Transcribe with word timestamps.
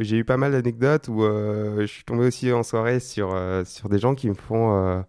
J'ai 0.00 0.16
eu 0.16 0.24
pas 0.24 0.36
mal 0.38 0.52
d'anecdotes 0.52 1.08
où 1.08 1.22
euh, 1.24 1.82
je 1.82 1.86
suis 1.86 2.04
tombé 2.04 2.26
aussi 2.26 2.50
en 2.52 2.62
soirée 2.62 3.00
sur, 3.00 3.34
euh, 3.34 3.64
sur 3.64 3.88
des 3.88 3.98
gens 3.98 4.14
qui 4.14 4.28
me 4.28 4.34
font. 4.34 4.74
euh, 4.74 5.02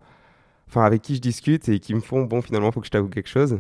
Enfin, 0.68 0.84
avec 0.86 1.02
qui 1.02 1.16
je 1.16 1.22
discute 1.22 1.68
et 1.68 1.80
qui 1.80 1.94
me 1.94 2.00
font 2.00 2.24
bon, 2.24 2.42
finalement, 2.42 2.72
faut 2.72 2.80
que 2.80 2.86
je 2.86 2.92
t'avoue 2.92 3.10
quelque 3.10 3.28
chose. 3.28 3.60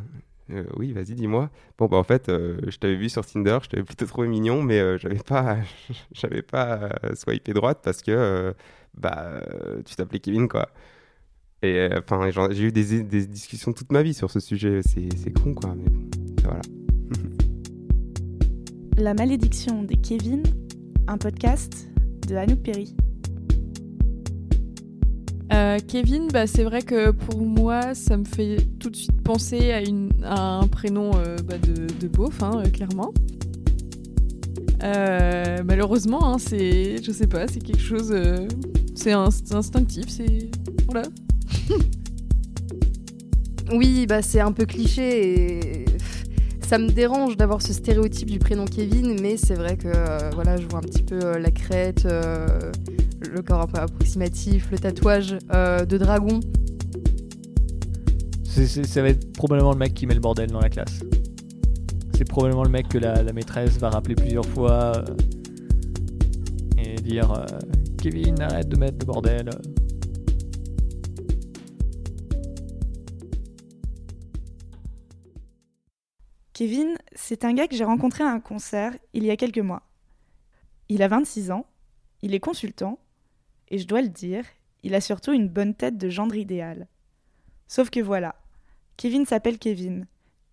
Oui, 0.77 0.93
vas-y, 0.93 1.13
dis-moi. 1.15 1.49
Bon, 1.77 1.87
bah, 1.87 1.97
en 1.97 2.03
fait, 2.03 2.27
je 2.27 2.77
t'avais 2.77 2.95
vu 2.95 3.09
sur 3.09 3.25
Tinder, 3.25 3.57
je 3.63 3.67
t'avais 3.67 3.83
plutôt 3.83 4.05
trouvé 4.05 4.29
mignon, 4.29 4.61
mais 4.63 4.79
euh, 4.79 4.97
j'avais 4.97 5.19
pas, 5.19 5.57
j'avais 6.13 6.41
pas 6.41 6.89
swipé 7.13 7.51
droite 7.53 7.79
parce 7.83 8.01
que 8.01 8.53
bah, 8.97 9.41
tu 9.85 9.95
t'appelais 9.95 10.19
Kevin, 10.19 10.47
quoi. 10.47 10.69
Et 11.63 11.89
enfin, 11.97 12.29
j'ai 12.51 12.63
eu 12.63 12.71
des, 12.71 13.03
des 13.03 13.27
discussions 13.27 13.73
toute 13.73 13.91
ma 13.91 14.03
vie 14.03 14.13
sur 14.13 14.31
ce 14.31 14.39
sujet. 14.39 14.79
C'est 14.83 15.33
con, 15.33 15.53
quoi. 15.53 15.75
Mais 15.75 15.91
voilà. 16.43 16.61
La 18.97 19.13
malédiction 19.13 19.83
des 19.83 19.95
Kevin, 19.95 20.43
un 21.07 21.17
podcast 21.17 21.87
de 22.27 22.35
Anouk 22.35 22.59
Perry. 22.59 22.95
Euh, 25.53 25.77
Kevin, 25.85 26.27
bah, 26.31 26.47
c'est 26.47 26.63
vrai 26.63 26.81
que 26.81 27.11
pour 27.11 27.41
moi, 27.41 27.93
ça 27.93 28.15
me 28.15 28.23
fait 28.23 28.57
tout 28.79 28.89
de 28.89 28.95
suite 28.95 29.21
penser 29.21 29.71
à, 29.71 29.81
une- 29.81 30.11
à 30.23 30.59
un 30.59 30.67
prénom 30.67 31.11
euh, 31.15 31.35
bah, 31.45 31.57
de, 31.57 31.87
de 31.99 32.07
beauf, 32.07 32.41
hein, 32.41 32.61
euh, 32.65 32.69
clairement. 32.69 33.13
Euh, 34.83 35.57
malheureusement, 35.65 36.33
hein, 36.33 36.37
c'est, 36.39 37.03
je 37.03 37.11
sais 37.11 37.27
pas, 37.27 37.47
c'est 37.47 37.59
quelque 37.59 37.81
chose, 37.81 38.11
euh, 38.13 38.47
c'est 38.95 39.11
instinctif, 39.11 40.05
c'est 40.07 40.49
voilà. 40.85 41.03
Oui, 43.73 44.05
bah 44.05 44.21
c'est 44.21 44.41
un 44.41 44.51
peu 44.51 44.65
cliché 44.65 45.85
et 45.90 45.90
ça 46.71 46.77
me 46.77 46.89
dérange 46.89 47.35
d'avoir 47.35 47.61
ce 47.61 47.73
stéréotype 47.73 48.29
du 48.29 48.39
prénom 48.39 48.63
Kevin, 48.63 49.19
mais 49.19 49.35
c'est 49.35 49.55
vrai 49.55 49.75
que 49.75 49.89
euh, 49.89 50.29
voilà, 50.33 50.55
je 50.55 50.65
vois 50.67 50.79
un 50.79 50.83
petit 50.83 51.03
peu 51.03 51.19
euh, 51.21 51.37
la 51.37 51.51
crête, 51.51 52.05
euh, 52.05 52.47
le 53.29 53.41
corps 53.41 53.59
un 53.59 53.67
peu 53.67 53.77
approximatif, 53.77 54.71
le 54.71 54.79
tatouage 54.79 55.31
de 55.31 55.97
dragon. 55.97 56.39
Ça 58.45 59.01
va 59.01 59.09
être 59.09 59.33
probablement 59.33 59.73
le 59.73 59.79
mec 59.79 59.93
qui 59.93 60.07
met 60.07 60.13
le 60.13 60.21
bordel 60.21 60.49
dans 60.49 60.61
la 60.61 60.69
classe. 60.69 61.01
C'est 62.15 62.23
probablement 62.23 62.63
le 62.63 62.69
mec 62.69 62.87
que 62.87 62.99
la, 62.99 63.21
maîtresse 63.33 63.77
va 63.77 63.89
rappeler 63.89 64.15
plusieurs 64.15 64.45
fois 64.45 65.03
et 66.77 66.95
dire 67.01 67.33
Kevin, 68.01 68.39
arrête 68.39 68.69
de 68.69 68.77
mettre 68.77 68.95
le 69.01 69.05
bordel. 69.07 69.49
Kevin, 76.61 76.95
c'est 77.15 77.43
un 77.43 77.53
gars 77.53 77.67
que 77.67 77.75
j'ai 77.75 77.83
rencontré 77.83 78.23
à 78.23 78.29
un 78.29 78.39
concert 78.39 78.93
il 79.13 79.25
y 79.25 79.31
a 79.31 79.35
quelques 79.35 79.57
mois. 79.57 79.81
Il 80.89 81.01
a 81.01 81.07
26 81.07 81.49
ans, 81.49 81.65
il 82.21 82.35
est 82.35 82.39
consultant, 82.39 82.99
et 83.69 83.79
je 83.79 83.87
dois 83.87 84.03
le 84.03 84.09
dire, 84.09 84.45
il 84.83 84.93
a 84.93 85.01
surtout 85.01 85.33
une 85.33 85.49
bonne 85.49 85.73
tête 85.73 85.97
de 85.97 86.07
gendre 86.07 86.35
idéal. 86.35 86.87
Sauf 87.67 87.89
que 87.89 87.99
voilà, 87.99 88.35
Kevin 88.95 89.25
s'appelle 89.25 89.57
Kevin, 89.57 90.05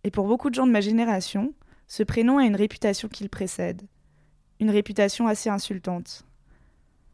et 0.02 0.10
pour 0.10 0.26
beaucoup 0.26 0.48
de 0.48 0.54
gens 0.54 0.66
de 0.66 0.72
ma 0.72 0.80
génération, 0.80 1.52
ce 1.88 2.02
prénom 2.02 2.38
a 2.38 2.46
une 2.46 2.56
réputation 2.56 3.08
qui 3.08 3.22
le 3.22 3.28
précède. 3.28 3.82
Une 4.60 4.70
réputation 4.70 5.26
assez 5.26 5.50
insultante. 5.50 6.24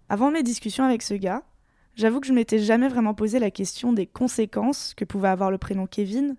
Avant 0.09 0.31
mes 0.31 0.45
discussions 0.45 0.85
avec 0.85 1.03
ce 1.03 1.15
gars, 1.15 1.43
j'avoue 1.97 2.21
que 2.21 2.29
je 2.29 2.33
m'étais 2.33 2.61
jamais 2.61 2.87
vraiment 2.87 3.15
posé 3.15 3.41
la 3.41 3.51
question 3.51 3.93
des 3.93 4.07
conséquences 4.07 4.95
que 4.95 5.05
pouvait 5.05 5.31
avoir 5.31 5.51
le 5.51 5.59
prénom 5.59 5.89
Kevin 5.89 6.37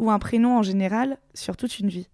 ou 0.00 0.10
un 0.10 0.18
prénom 0.18 0.58
en 0.58 0.62
général 0.62 1.18
sur 1.34 1.56
toute 1.56 1.78
une 1.78 1.88
vie. 1.88 2.08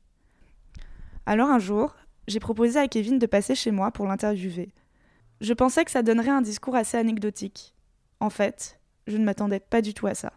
Alors 1.24 1.48
un 1.48 1.60
jour, 1.60 1.94
j'ai 2.28 2.40
proposé 2.40 2.78
à 2.78 2.88
Kevin 2.88 3.18
de 3.18 3.26
passer 3.26 3.54
chez 3.54 3.70
moi 3.70 3.92
pour 3.92 4.06
l'interviewer. 4.06 4.70
Je 5.40 5.52
pensais 5.54 5.84
que 5.84 5.90
ça 5.90 6.02
donnerait 6.02 6.30
un 6.30 6.42
discours 6.42 6.74
assez 6.74 6.96
anecdotique. 6.96 7.74
En 8.20 8.28
fait, 8.30 8.80
je 9.06 9.16
ne 9.16 9.24
m'attendais 9.24 9.60
pas 9.60 9.82
du 9.82 9.94
tout 9.94 10.08
à 10.08 10.14
ça. 10.14 10.32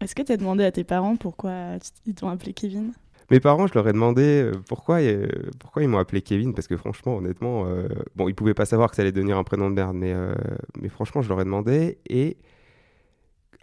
Est-ce 0.00 0.14
que 0.16 0.22
tu 0.22 0.32
as 0.32 0.36
demandé 0.36 0.64
à 0.64 0.72
tes 0.72 0.82
parents 0.82 1.16
pourquoi 1.16 1.76
ils 2.04 2.14
t'ont 2.14 2.28
appelé 2.28 2.52
Kevin? 2.52 2.92
Mes 3.30 3.38
parents, 3.38 3.68
je 3.68 3.74
leur 3.74 3.88
ai 3.88 3.92
demandé 3.92 4.42
euh, 4.42 4.52
pourquoi, 4.68 5.00
euh, 5.00 5.26
pourquoi 5.60 5.82
ils 5.82 5.88
m'ont 5.88 5.98
appelé 5.98 6.20
Kevin, 6.20 6.52
parce 6.52 6.66
que 6.66 6.76
franchement, 6.76 7.16
honnêtement, 7.16 7.66
euh, 7.66 7.88
bon, 8.16 8.28
ils 8.28 8.34
pouvaient 8.34 8.54
pas 8.54 8.66
savoir 8.66 8.90
que 8.90 8.96
ça 8.96 9.02
allait 9.02 9.12
devenir 9.12 9.38
un 9.38 9.44
prénom 9.44 9.70
de 9.70 9.74
merde, 9.76 9.96
mais, 9.96 10.12
euh, 10.12 10.34
mais 10.80 10.88
franchement, 10.88 11.22
je 11.22 11.28
leur 11.28 11.40
ai 11.40 11.44
demandé, 11.44 11.98
et 12.08 12.36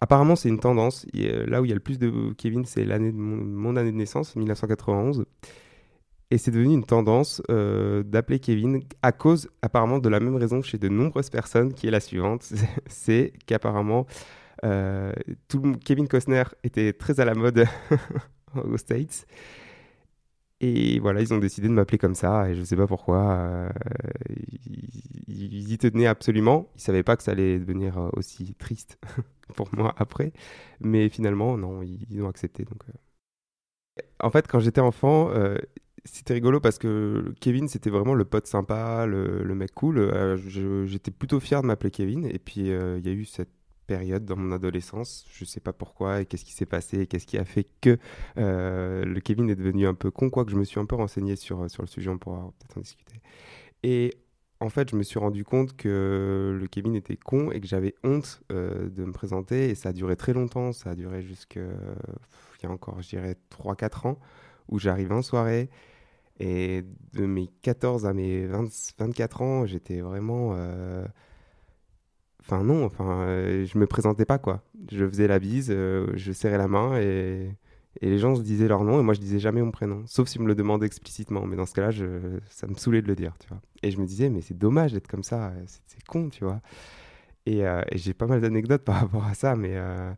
apparemment, 0.01 0.35
c'est 0.35 0.49
une 0.49 0.59
tendance. 0.59 1.05
Là 1.13 1.61
où 1.61 1.65
il 1.65 1.69
y 1.69 1.71
a 1.71 1.75
le 1.75 1.81
plus 1.81 1.99
de 1.99 2.33
Kevin, 2.37 2.65
c'est 2.65 2.85
l'année 2.85 3.11
de 3.11 3.17
mon, 3.17 3.75
année 3.75 3.91
de 3.91 3.97
naissance, 3.97 4.35
1991, 4.35 5.25
et 6.31 6.37
c'est 6.37 6.51
devenu 6.51 6.73
une 6.75 6.83
tendance 6.83 7.41
euh, 7.49 8.03
d'appeler 8.03 8.39
Kevin 8.39 8.83
à 9.01 9.11
cause, 9.11 9.49
apparemment, 9.61 9.99
de 9.99 10.09
la 10.09 10.19
même 10.19 10.35
raison 10.35 10.61
chez 10.61 10.77
de 10.77 10.87
nombreuses 10.87 11.29
personnes, 11.29 11.73
qui 11.73 11.87
est 11.87 11.91
la 11.91 11.99
suivante, 11.99 12.51
c'est 12.87 13.33
qu'apparemment, 13.47 14.05
euh, 14.63 15.11
Kevin 15.83 16.07
Costner 16.07 16.43
était 16.63 16.93
très 16.93 17.19
à 17.19 17.25
la 17.25 17.33
mode 17.33 17.65
aux 18.63 18.77
States. 18.77 19.25
Et 20.61 20.99
voilà, 20.99 21.21
ils 21.21 21.33
ont 21.33 21.37
décidé 21.37 21.69
de 21.69 21.73
m'appeler 21.73 21.97
comme 21.97 22.15
ça, 22.15 22.49
et 22.49 22.55
je 22.55 22.63
sais 22.63 22.75
pas 22.75 22.87
pourquoi. 22.87 23.19
euh, 23.31 23.69
ils, 25.27 25.71
y 25.71 25.77
tenaient 25.77 26.07
absolument. 26.07 26.69
Ils 26.75 26.81
savaient 26.81 27.03
pas 27.03 27.15
que 27.15 27.23
ça 27.23 27.31
allait 27.31 27.59
devenir 27.59 27.97
euh, 27.97 28.09
aussi 28.13 28.55
triste 28.55 28.99
pour 29.55 29.69
moi 29.73 29.93
après. 29.97 30.33
Mais 30.81 31.07
finalement, 31.09 31.57
non, 31.57 31.81
ils, 31.81 32.21
ont 32.21 32.27
accepté. 32.27 32.65
Donc, 32.65 32.83
euh. 32.89 34.01
En 34.19 34.31
fait, 34.31 34.47
quand 34.47 34.59
j'étais 34.59 34.81
enfant, 34.81 35.31
c'était 36.05 36.33
rigolo 36.33 36.59
parce 36.59 36.77
que 36.77 37.33
Kevin, 37.39 37.67
c'était 37.67 37.89
vraiment 37.89 38.13
le 38.13 38.25
pote 38.25 38.47
sympa, 38.47 39.05
le, 39.05 39.43
le 39.43 39.55
mec 39.55 39.73
cool. 39.73 40.37
J'étais 40.85 41.11
plutôt 41.11 41.39
fier 41.39 41.61
de 41.61 41.67
m'appeler 41.67 41.91
Kevin. 41.91 42.25
Et 42.25 42.39
puis, 42.39 42.67
il 42.67 43.05
y 43.05 43.09
a 43.09 43.11
eu 43.11 43.25
cette 43.25 43.58
période 43.89 44.23
dans 44.23 44.35
mon 44.35 44.51
adolescence, 44.51 45.25
je 45.33 45.43
sais 45.45 45.59
pas 45.59 45.73
pourquoi 45.73 46.21
et 46.21 46.27
qu'est-ce 46.27 46.45
qui 46.45 46.53
s'est 46.53 46.67
passé 46.67 46.99
et 46.99 47.07
qu'est-ce 47.07 47.25
qui 47.25 47.39
a 47.39 47.43
fait 47.43 47.65
que 47.81 47.97
euh, 48.37 49.03
le 49.03 49.19
Kevin 49.19 49.49
est 49.49 49.55
devenu 49.55 49.87
un 49.87 49.95
peu 49.95 50.11
con, 50.11 50.29
quoique 50.29 50.51
je 50.51 50.57
me 50.57 50.63
suis 50.63 50.79
un 50.79 50.85
peu 50.85 50.95
renseigné 50.95 51.35
sur, 51.35 51.67
sur 51.71 51.81
le 51.81 51.87
sujet, 51.87 52.11
on 52.11 52.19
pourra 52.19 52.53
peut-être 52.59 52.77
en 52.77 52.81
discuter. 52.81 53.15
Et 53.81 54.13
en 54.59 54.69
fait, 54.69 54.91
je 54.91 54.95
me 54.95 55.01
suis 55.01 55.17
rendu 55.17 55.43
compte 55.43 55.75
que 55.75 56.55
le 56.61 56.67
Kevin 56.67 56.93
était 56.93 57.17
con 57.17 57.49
et 57.49 57.59
que 57.59 57.65
j'avais 57.65 57.95
honte 58.03 58.43
euh, 58.51 58.89
de 58.89 59.05
me 59.05 59.11
présenter 59.11 59.69
et 59.71 59.75
ça 59.75 59.89
a 59.89 59.93
duré 59.93 60.15
très 60.15 60.33
longtemps, 60.33 60.71
ça 60.71 60.91
a 60.91 60.95
duré 60.95 61.23
jusque 61.23 61.57
il 61.57 62.63
y 62.63 62.67
a 62.67 62.71
encore, 62.71 63.01
je 63.01 63.09
dirais, 63.09 63.37
3-4 63.49 64.07
ans, 64.07 64.19
où 64.67 64.77
j'arrivais 64.77 65.15
en 65.15 65.23
soirée 65.23 65.71
et 66.39 66.85
de 67.13 67.25
mes 67.25 67.47
14 67.63 68.05
à 68.05 68.13
mes 68.13 68.45
20 68.45 68.69
24 68.99 69.41
ans, 69.41 69.65
j'étais 69.65 70.01
vraiment... 70.01 70.53
euh, 70.55 71.05
Enfin 72.49 72.63
non, 72.63 72.83
enfin 72.83 73.27
euh, 73.27 73.63
je 73.63 73.77
me 73.77 73.85
présentais 73.85 74.25
pas 74.25 74.39
quoi. 74.39 74.63
Je 74.91 75.07
faisais 75.07 75.27
la 75.27 75.37
bise, 75.37 75.67
euh, 75.69 76.07
je 76.15 76.31
serrais 76.31 76.57
la 76.57 76.67
main 76.67 76.99
et, 76.99 77.55
les 78.01 78.17
gens 78.17 78.35
se 78.35 78.41
disaient 78.41 78.67
leur 78.67 78.83
nom 78.83 78.99
et 78.99 79.03
moi 79.03 79.13
je 79.13 79.19
disais 79.19 79.37
jamais 79.39 79.61
mon 79.61 79.69
prénom, 79.71 80.03
sauf 80.07 80.27
s'ils 80.27 80.41
me 80.41 80.47
le 80.47 80.55
demandaient 80.55 80.87
explicitement. 80.87 81.45
Mais 81.45 81.55
dans 81.55 81.67
ce 81.67 81.73
cas-là, 81.75 81.91
ça 82.49 82.65
me 82.65 82.73
saoulait 82.73 83.03
de 83.03 83.07
le 83.07 83.15
dire, 83.15 83.33
tu 83.39 83.47
vois. 83.49 83.61
Et 83.83 83.91
je 83.91 83.99
me 83.99 84.05
disais 84.07 84.31
mais 84.31 84.41
c'est 84.41 84.57
dommage 84.57 84.93
d'être 84.93 85.07
comme 85.07 85.21
ça, 85.21 85.53
c'est 85.85 86.03
con, 86.05 86.29
tu 86.29 86.43
vois. 86.43 86.59
Et, 87.45 87.67
euh, 87.67 87.83
et 87.91 87.99
j'ai 87.99 88.15
pas 88.15 88.25
mal 88.25 88.41
d'anecdotes 88.41 88.83
par 88.85 89.01
rapport 89.01 89.25
à 89.25 89.35
ça, 89.35 89.55
mais 89.55 89.73
euh, 89.75 90.11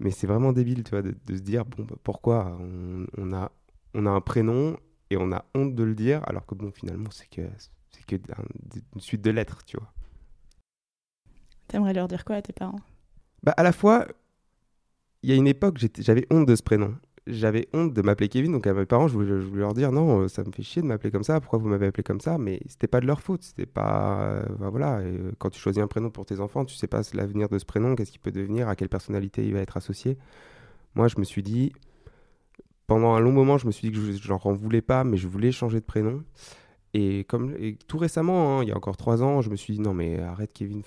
mais 0.00 0.10
c'est 0.10 0.26
vraiment 0.26 0.54
débile, 0.54 0.82
tu 0.82 0.92
vois, 0.92 1.02
de, 1.02 1.14
se 1.28 1.42
dire 1.42 1.66
bon 1.66 1.84
bah, 1.84 1.96
pourquoi 2.02 2.58
on, 3.18 3.32
a 3.34 3.52
on 3.92 4.06
a 4.06 4.10
un 4.10 4.20
prénom 4.22 4.78
et 5.10 5.18
on 5.18 5.30
a 5.30 5.44
honte 5.54 5.74
de 5.74 5.84
le 5.84 5.94
dire 5.94 6.22
alors 6.26 6.46
que 6.46 6.54
bon 6.54 6.70
finalement 6.70 7.10
c'est 7.10 7.28
que 7.28 7.42
c'est 7.90 8.06
que 8.06 8.16
un- 8.32 8.44
une 8.94 9.00
suite 9.00 9.20
de 9.20 9.30
lettres, 9.30 9.62
tu 9.66 9.76
vois. 9.76 9.92
T'aimerais 11.68 11.92
leur 11.92 12.08
dire 12.08 12.24
quoi 12.24 12.36
à 12.36 12.42
tes 12.42 12.52
parents? 12.52 12.80
Bah, 13.42 13.54
à 13.56 13.62
la 13.62 13.72
fois, 13.72 14.06
il 15.22 15.30
y 15.30 15.32
a 15.32 15.36
une 15.36 15.46
époque, 15.46 15.78
j'avais 15.98 16.26
honte 16.30 16.46
de 16.46 16.56
ce 16.56 16.62
prénom. 16.62 16.94
J'avais 17.26 17.66
honte 17.72 17.92
de 17.92 18.02
m'appeler 18.02 18.28
Kevin, 18.28 18.52
donc 18.52 18.68
à 18.68 18.72
mes 18.72 18.86
parents, 18.86 19.08
je 19.08 19.14
voulais, 19.14 19.58
leur 19.58 19.74
dire 19.74 19.90
non, 19.90 20.20
euh, 20.20 20.28
ça 20.28 20.44
me 20.44 20.52
fait 20.52 20.62
chier 20.62 20.80
de 20.80 20.86
m'appeler 20.86 21.10
comme 21.10 21.24
ça, 21.24 21.40
pourquoi 21.40 21.58
vous 21.58 21.68
m'avez 21.68 21.86
appelé 21.86 22.04
comme 22.04 22.20
ça? 22.20 22.38
Mais 22.38 22.60
c'était 22.68 22.86
pas 22.86 23.00
de 23.00 23.06
leur 23.06 23.20
faute, 23.20 23.42
c'était 23.42 23.66
pas. 23.66 24.20
euh, 24.20 24.44
voilà, 24.60 24.98
euh, 24.98 25.32
quand 25.38 25.50
tu 25.50 25.58
choisis 25.58 25.82
un 25.82 25.88
prénom 25.88 26.10
pour 26.10 26.24
tes 26.24 26.38
enfants, 26.38 26.64
tu 26.64 26.76
sais 26.76 26.86
pas 26.86 27.00
l'avenir 27.14 27.48
de 27.48 27.58
ce 27.58 27.64
prénom, 27.64 27.96
qu'est-ce 27.96 28.12
qu'il 28.12 28.20
peut 28.20 28.30
devenir, 28.30 28.68
à 28.68 28.76
quelle 28.76 28.88
personnalité 28.88 29.44
il 29.44 29.54
va 29.54 29.60
être 29.60 29.76
associé. 29.76 30.18
Moi, 30.94 31.08
je 31.08 31.18
me 31.18 31.24
suis 31.24 31.42
dit, 31.42 31.72
pendant 32.86 33.14
un 33.14 33.20
long 33.20 33.32
moment, 33.32 33.58
je 33.58 33.66
me 33.66 33.72
suis 33.72 33.90
dit 33.90 33.98
que 33.98 34.00
je, 34.00 34.12
je 34.12 34.28
leur 34.28 34.46
en 34.46 34.52
voulais 34.52 34.80
pas, 34.82 35.02
mais 35.02 35.16
je 35.16 35.26
voulais 35.26 35.50
changer 35.50 35.80
de 35.80 35.84
prénom. 35.84 36.22
Et 36.98 37.24
comme 37.24 37.54
tout 37.88 37.98
récemment, 37.98 38.58
hein, 38.58 38.62
il 38.62 38.70
y 38.70 38.72
a 38.72 38.76
encore 38.76 38.96
trois 38.96 39.22
ans, 39.22 39.42
je 39.42 39.50
me 39.50 39.56
suis 39.56 39.74
dit 39.74 39.80
non 39.80 39.92
mais 39.92 40.18
arrête 40.18 40.54
Kevin, 40.54 40.82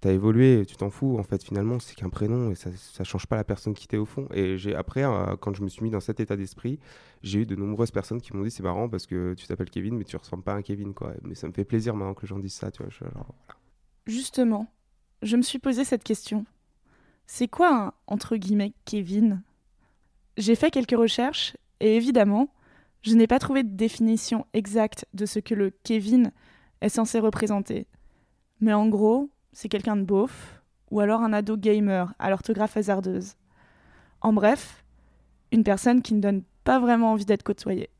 t'as 0.00 0.10
évolué, 0.10 0.64
tu 0.66 0.76
t'en 0.76 0.88
fous. 0.88 1.18
En 1.18 1.24
fait, 1.24 1.44
finalement, 1.44 1.78
c'est 1.78 1.94
qu'un 1.94 2.08
prénom 2.08 2.50
et 2.50 2.54
ça, 2.54 2.70
ça 2.74 3.04
change 3.04 3.26
pas 3.26 3.36
la 3.36 3.44
personne 3.44 3.74
qui 3.74 3.86
t'es 3.86 3.98
au 3.98 4.06
fond. 4.06 4.28
Et 4.32 4.56
j'ai 4.56 4.74
après, 4.74 5.04
euh, 5.04 5.36
quand 5.36 5.54
je 5.54 5.62
me 5.62 5.68
suis 5.68 5.82
mis 5.82 5.90
dans 5.90 6.00
cet 6.00 6.20
état 6.20 6.36
d'esprit, 6.36 6.78
j'ai 7.22 7.40
eu 7.40 7.46
de 7.46 7.54
nombreuses 7.54 7.90
personnes 7.90 8.22
qui 8.22 8.34
m'ont 8.34 8.42
dit 8.44 8.50
c'est 8.50 8.62
marrant 8.62 8.88
parce 8.88 9.06
que 9.06 9.34
tu 9.34 9.46
t'appelles 9.46 9.68
Kevin, 9.68 9.94
mais 9.98 10.04
tu 10.04 10.16
ressembles 10.16 10.42
pas 10.42 10.54
à 10.54 10.56
un 10.56 10.62
Kevin 10.62 10.94
quoi. 10.94 11.12
Mais 11.22 11.34
ça 11.34 11.48
me 11.48 11.52
fait 11.52 11.66
plaisir 11.66 11.94
maintenant 11.94 12.14
que 12.14 12.26
gens 12.26 12.38
disent 12.38 12.54
ça, 12.54 12.70
tu 12.70 12.82
vois. 12.82 12.90
Justement, 14.06 14.72
je 15.20 15.36
me 15.36 15.42
suis 15.42 15.58
posé 15.58 15.84
cette 15.84 16.02
question. 16.02 16.46
C'est 17.26 17.48
quoi 17.48 17.76
un 17.76 17.92
entre 18.06 18.36
guillemets 18.36 18.72
Kevin? 18.86 19.42
J'ai 20.38 20.54
fait 20.54 20.70
quelques 20.70 20.96
recherches 20.96 21.58
et 21.80 21.94
évidemment, 21.94 22.48
je 23.02 23.14
n'ai 23.14 23.26
pas 23.26 23.38
trouvé 23.38 23.62
de 23.62 23.74
définition 23.76 24.46
exacte 24.52 25.06
de 25.14 25.26
ce 25.26 25.38
que 25.38 25.54
le 25.54 25.70
Kevin 25.82 26.32
est 26.80 26.88
censé 26.88 27.18
représenter. 27.18 27.86
Mais 28.60 28.72
en 28.72 28.88
gros, 28.88 29.30
c'est 29.52 29.68
quelqu'un 29.68 29.96
de 29.96 30.04
beauf 30.04 30.62
ou 30.90 31.00
alors 31.00 31.22
un 31.22 31.32
ado 31.32 31.56
gamer 31.56 32.14
à 32.18 32.30
l'orthographe 32.30 32.76
hasardeuse. 32.76 33.34
En 34.20 34.32
bref, 34.32 34.84
une 35.50 35.64
personne 35.64 36.02
qui 36.02 36.14
ne 36.14 36.20
donne 36.20 36.42
pas 36.64 36.78
vraiment 36.78 37.12
envie 37.12 37.24
d'être 37.24 37.42
côtoyée. 37.42 37.90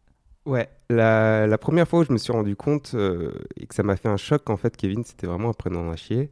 Ouais, 0.44 0.68
la, 0.90 1.46
la 1.46 1.58
première 1.58 1.86
fois 1.86 2.00
où 2.00 2.04
je 2.04 2.12
me 2.12 2.18
suis 2.18 2.32
rendu 2.32 2.56
compte 2.56 2.92
euh, 2.94 3.32
et 3.56 3.66
que 3.66 3.74
ça 3.74 3.82
m'a 3.82 3.96
fait 3.96 4.08
un 4.08 4.16
choc 4.16 4.42
qu'en 4.44 4.56
fait 4.56 4.76
Kevin 4.76 5.04
c'était 5.04 5.26
vraiment 5.26 5.50
un 5.50 5.54
prénom 5.54 5.90
à 5.90 5.96
chier, 5.96 6.30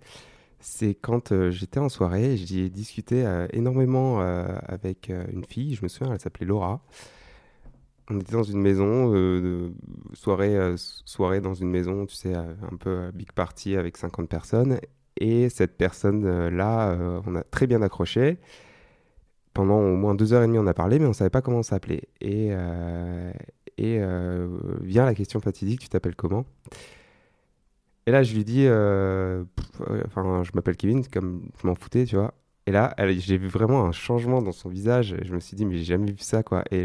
c'est 0.58 0.94
quand 0.94 1.30
euh, 1.30 1.50
j'étais 1.50 1.78
en 1.78 1.88
soirée 1.88 2.32
et 2.32 2.36
j'ai 2.36 2.68
discuté 2.70 3.24
euh, 3.24 3.46
énormément 3.52 4.20
avec 4.20 5.10
une 5.32 5.44
fille, 5.44 5.74
je 5.74 5.82
me 5.82 5.88
souviens, 5.88 6.12
elle 6.12 6.20
s'appelait 6.20 6.46
Laura. 6.46 6.82
On 8.10 8.18
était 8.18 8.32
dans 8.32 8.42
une 8.42 8.60
maison, 8.60 9.14
euh, 9.14 9.70
soirée, 10.14 10.56
euh, 10.56 10.74
soirée 10.76 11.40
dans 11.40 11.54
une 11.54 11.70
maison, 11.70 12.06
tu 12.06 12.16
sais, 12.16 12.34
euh, 12.34 12.54
un 12.70 12.76
peu 12.76 13.12
big 13.14 13.30
party 13.32 13.76
avec 13.76 13.96
50 13.96 14.28
personnes. 14.28 14.80
Et 15.16 15.48
cette 15.48 15.76
personne-là, 15.76 16.96
on 17.26 17.34
a 17.36 17.42
très 17.42 17.66
bien 17.66 17.82
accroché. 17.82 18.38
Pendant 19.54 19.78
au 19.80 19.96
moins 19.96 20.14
deux 20.14 20.32
heures 20.32 20.42
et 20.42 20.46
demie, 20.46 20.58
on 20.58 20.66
a 20.66 20.74
parlé, 20.74 20.98
mais 20.98 21.06
on 21.06 21.12
savait 21.12 21.30
pas 21.30 21.42
comment 21.42 21.58
on 21.58 21.62
s'appelait. 21.62 22.08
Et, 22.22 22.50
et 23.76 24.00
vient 24.80 25.04
la 25.04 25.14
question 25.14 25.40
fatidique, 25.40 25.80
tu 25.80 25.88
t'appelles 25.90 26.16
comment? 26.16 26.46
Et 28.06 28.12
là, 28.12 28.22
je 28.22 28.34
lui 28.34 28.44
dis, 28.44 28.66
enfin, 30.06 30.42
je 30.42 30.50
m'appelle 30.54 30.76
Kevin, 30.76 31.06
comme 31.06 31.42
je 31.60 31.66
m'en 31.66 31.74
foutais, 31.74 32.06
tu 32.06 32.16
vois. 32.16 32.32
Et 32.70 32.72
là, 32.72 32.94
j'ai 33.18 33.36
vu 33.36 33.48
vraiment 33.48 33.84
un 33.84 33.90
changement 33.90 34.40
dans 34.42 34.52
son 34.52 34.68
visage. 34.68 35.16
Je 35.24 35.34
me 35.34 35.40
suis 35.40 35.56
dit, 35.56 35.66
mais 35.66 35.76
j'ai 35.76 35.82
jamais 35.84 36.12
vu 36.12 36.18
ça, 36.20 36.44
quoi. 36.44 36.62
Et, 36.70 36.82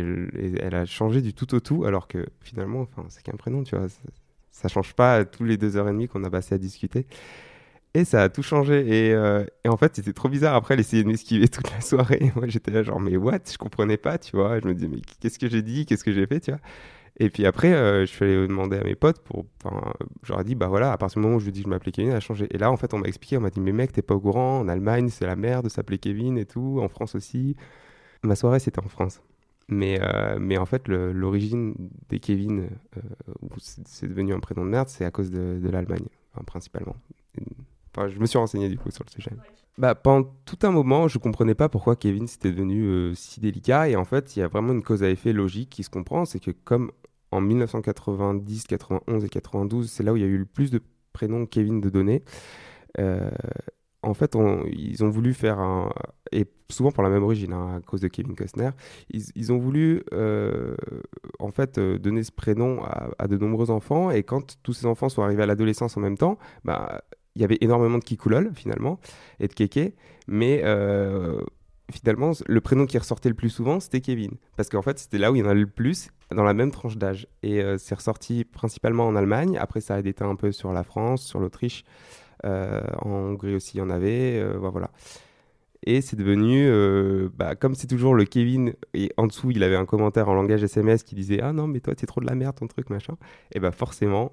elle- 0.60 0.74
a 0.74 0.86
changé 0.88 1.22
du 1.22 1.32
tout 1.36 1.54
au 1.54 1.60
tout, 1.60 1.86
alors 1.86 2.08
que 2.08 2.26
finalement, 2.42 2.82
enfin, 2.82 3.06
c'est 3.10 3.22
qu'un 3.22 3.38
prénom, 3.38 3.64
tu 3.64 3.76
vois. 3.76 3.88
Ça, 3.88 4.00
ça 4.52 4.68
change 4.68 4.96
pas 4.96 5.26
tous 5.26 5.44
les 5.44 5.58
deux 5.58 5.78
heures 5.78 5.88
et 5.88 5.92
demie 5.92 6.08
qu'on 6.08 6.24
a 6.24 6.30
passé 6.32 6.56
à 6.56 6.58
discuter. 6.58 7.06
Et 7.94 8.06
ça 8.06 8.24
a 8.24 8.30
tout 8.30 8.44
changé. 8.44 9.08
Et, 9.10 9.14
euh, 9.14 9.46
en 9.68 9.78
fait, 9.78 9.96
c'était 9.96 10.14
trop 10.14 10.30
bizarre. 10.30 10.56
Après, 10.56 10.74
elle 10.76 10.82
essayait 10.82 11.04
de 11.04 11.10
m'esquiver 11.10 11.48
toute 11.50 11.72
la 11.72 11.82
soirée. 11.82 12.32
Moi, 12.38 12.48
j'étais 12.48 12.72
là, 12.72 12.84
genre, 12.84 13.00
mais 13.00 13.18
what? 13.18 13.40
Je 13.52 13.58
comprenais 13.58 13.98
pas, 13.98 14.18
tu 14.18 14.36
vois. 14.36 14.60
Je 14.60 14.68
me 14.68 14.74
disais, 14.76 14.88
mais 14.90 15.02
qu'est-ce 15.22 15.40
que 15.40 15.50
j'ai 15.50 15.62
dit? 15.62 15.86
Qu'est-ce 15.86 16.04
que 16.04 16.14
j'ai 16.14 16.28
fait, 16.28 16.40
tu 16.42 16.52
vois? 16.52 16.62
Et 17.18 17.30
puis 17.30 17.46
après, 17.46 17.74
euh, 17.74 18.02
je 18.02 18.06
suis 18.08 18.26
allé 18.26 18.48
demander 18.48 18.78
à 18.78 18.84
mes 18.84 18.96
potes 18.96 19.20
pour. 19.20 19.46
Enfin, 19.64 19.94
j'aurais 20.24 20.44
dit, 20.44 20.56
bah 20.56 20.68
voilà, 20.68 20.92
à 20.92 20.98
partir 20.98 21.22
du 21.22 21.26
moment 21.26 21.38
où 21.38 21.40
je 21.40 21.48
ai 21.48 21.52
dit 21.52 21.62
que 21.62 21.66
je 21.66 21.70
m'appelais 21.70 21.92
Kevin, 21.92 22.12
elle 22.12 22.18
a 22.18 22.22
changé. 22.22 22.48
Et 22.52 22.58
là, 22.58 22.72
en 22.72 22.78
fait, 22.78 22.94
on 22.94 22.98
m'a 22.98 23.08
expliqué, 23.08 23.38
on 23.38 23.42
m'a 23.42 23.50
dit, 23.50 23.62
mais 23.62 23.72
mec, 23.72 23.94
t'es 23.94 24.02
pas 24.02 24.16
au 24.16 24.20
courant. 24.20 24.60
En 24.60 24.68
Allemagne, 24.68 25.10
c'est 25.10 25.26
la 25.26 25.36
merde 25.36 25.66
de 25.66 25.70
s'appeler 25.70 25.98
Kevin 25.98 26.38
et 26.38 26.46
tout. 26.46 26.80
En 26.82 26.90
France 26.90 27.16
aussi. 27.16 27.56
Ma 28.24 28.36
soirée, 28.36 28.60
c'était 28.60 28.84
en 28.84 28.90
France. 28.90 29.22
Mais, 29.68 30.00
euh, 30.02 30.38
mais 30.40 30.58
en 30.58 30.66
fait, 30.66 30.88
l'origine 30.88 31.74
des 32.10 32.20
Kevin, 32.20 32.70
euh, 32.98 33.02
où 33.42 33.50
c'est 33.58 34.08
devenu 34.08 34.34
un 34.34 34.40
prénom 34.40 34.64
de 34.64 34.70
merde, 34.70 34.90
c'est 34.90 35.06
à 35.06 35.12
cause 35.12 35.32
de, 35.32 35.70
l'Allemagne, 35.70 36.06
enfin, 36.34 36.44
principalement. 36.44 36.96
Enfin, 37.96 38.10
je 38.10 38.20
me 38.20 38.26
suis 38.26 38.38
renseigné 38.38 38.70
du 38.70 38.78
coup 38.78 38.92
sur 38.92 39.04
le 39.06 39.12
sujet. 39.12 39.32
Bah, 39.78 39.94
pendant 39.94 40.34
tout 40.46 40.58
un 40.64 40.72
moment, 40.72 41.08
je 41.10 41.18
comprenais 41.18 41.56
pas 41.56 41.68
pourquoi 41.68 41.98
Kevin 41.98 42.28
c'était 42.28 42.52
devenu 42.52 42.84
euh, 42.86 43.14
si 43.14 43.42
délicat. 43.42 43.90
Et 43.90 43.96
en 43.98 44.06
fait, 44.06 44.36
il 44.36 44.40
y 44.40 44.42
a 44.42 44.48
vraiment 44.48 44.72
une 44.72 44.84
cause 44.84 45.04
à 45.04 45.10
effet 45.10 45.34
logique 45.34 45.70
qui 45.70 45.84
se 45.84 45.90
comprend. 45.90 46.24
C'est 46.26 46.40
que 46.40 46.52
comme 46.52 46.92
en 47.32 47.42
1990, 47.42 48.64
91 48.66 49.26
et 49.26 49.30
92, 49.30 49.90
c'est 49.92 50.04
là 50.04 50.14
où 50.14 50.16
il 50.18 50.22
y 50.22 50.26
a 50.26 50.28
eu 50.28 50.38
le 50.38 50.46
plus 50.46 50.72
de 50.72 50.82
prénoms 51.14 51.46
Kevin 51.46 51.82
de 51.82 51.90
données. 51.90 52.24
euh, 53.00 53.30
en 54.04 54.14
fait, 54.14 54.38
ils 54.72 55.04
ont 55.04 55.10
voulu 55.10 55.34
faire 55.34 55.60
un. 55.60 55.92
Et 56.32 56.46
souvent 56.70 56.92
pour 56.92 57.04
la 57.04 57.10
même 57.10 57.24
origine, 57.24 57.54
hein, 57.54 57.78
à 57.78 57.82
cause 57.82 58.02
de 58.02 58.08
Kevin 58.08 58.36
Costner. 58.36 58.70
Ils, 59.10 59.52
ont 59.52 59.58
voulu, 59.58 60.04
euh, 60.14 60.76
en 61.40 61.52
fait, 61.52 61.78
euh, 61.78 61.98
donner 61.98 62.24
ce 62.24 62.32
prénom 62.32 62.84
à, 62.84 63.10
à 63.18 63.28
de 63.28 63.38
nombreux 63.38 63.72
enfants. 63.72 64.12
Et 64.12 64.24
quand 64.24 64.58
tous 64.64 64.74
ces 64.74 64.86
enfants 64.86 65.10
sont 65.10 65.24
arrivés 65.24 65.44
à 65.44 65.46
l'adolescence 65.48 65.98
en 65.98 66.02
même 66.02 66.18
temps, 66.18 66.38
bah, 66.64 67.04
il 67.36 67.42
y 67.42 67.46
avait 67.46 67.58
énormément 67.62 67.98
de 67.98 68.04
Kikoulol, 68.04 68.52
finalement, 68.56 69.00
et 69.40 69.48
de 69.48 69.54
Kéké. 69.54 69.96
Mais 70.28 70.62
euh, 70.64 71.40
finalement, 71.92 72.32
le 72.46 72.62
prénom 72.62 72.86
qui 72.86 72.98
ressortait 72.98 73.30
le 73.30 73.36
plus 73.36 73.50
souvent, 73.50 73.80
c'était 73.80 74.02
Kevin. 74.02 74.32
Parce 74.56 74.70
qu'en 74.70 74.82
fait, 74.82 74.98
c'était 75.00 75.18
là 75.18 75.32
où 75.32 75.36
il 75.36 75.40
y 75.40 75.44
en 75.44 75.50
a 75.50 75.54
le 75.54 75.68
plus 75.68 76.10
dans 76.32 76.44
la 76.44 76.54
même 76.54 76.72
tranche 76.72 76.98
d'âge. 76.98 77.28
Et 77.44 77.62
euh, 77.62 77.78
c'est 77.78 77.96
ressorti 77.96 78.46
principalement 78.46 79.06
en 79.06 79.16
Allemagne. 79.16 79.58
Après, 79.60 79.82
ça 79.82 79.96
a 79.96 80.00
été 80.00 80.24
un 80.24 80.36
peu 80.36 80.52
sur 80.52 80.72
la 80.72 80.84
France, 80.84 81.24
sur 81.24 81.40
l'Autriche. 81.40 81.84
Euh, 82.46 82.82
en 83.00 83.10
Hongrie 83.10 83.56
aussi, 83.56 83.78
il 83.78 83.80
y 83.80 83.84
en 83.84 83.90
avait. 83.90 84.44
voilà. 84.58 84.92
Et 85.88 86.02
c'est 86.02 86.16
devenu, 86.16 86.68
bah, 87.36 87.56
comme 87.56 87.76
c'est 87.76 87.86
toujours 87.86 88.16
le 88.16 88.26
Kevin, 88.26 88.74
et 88.96 89.12
en 89.18 89.28
dessous, 89.28 89.52
il 89.52 89.62
avait 89.62 89.76
un 89.76 89.86
commentaire 89.86 90.30
en 90.30 90.34
langage 90.34 90.64
SMS 90.64 91.04
qui 91.04 91.14
disait 91.14 91.42
Ah 91.42 91.54
non, 91.54 91.68
mais 91.68 91.80
toi, 91.80 91.94
t'es 91.94 92.08
trop 92.08 92.22
de 92.22 92.26
la 92.26 92.34
merde, 92.34 92.56
ton 92.56 92.66
truc, 92.66 92.90
machin. 92.90 93.18
Et 93.54 93.60
bah, 93.60 93.72
forcément, 93.72 94.32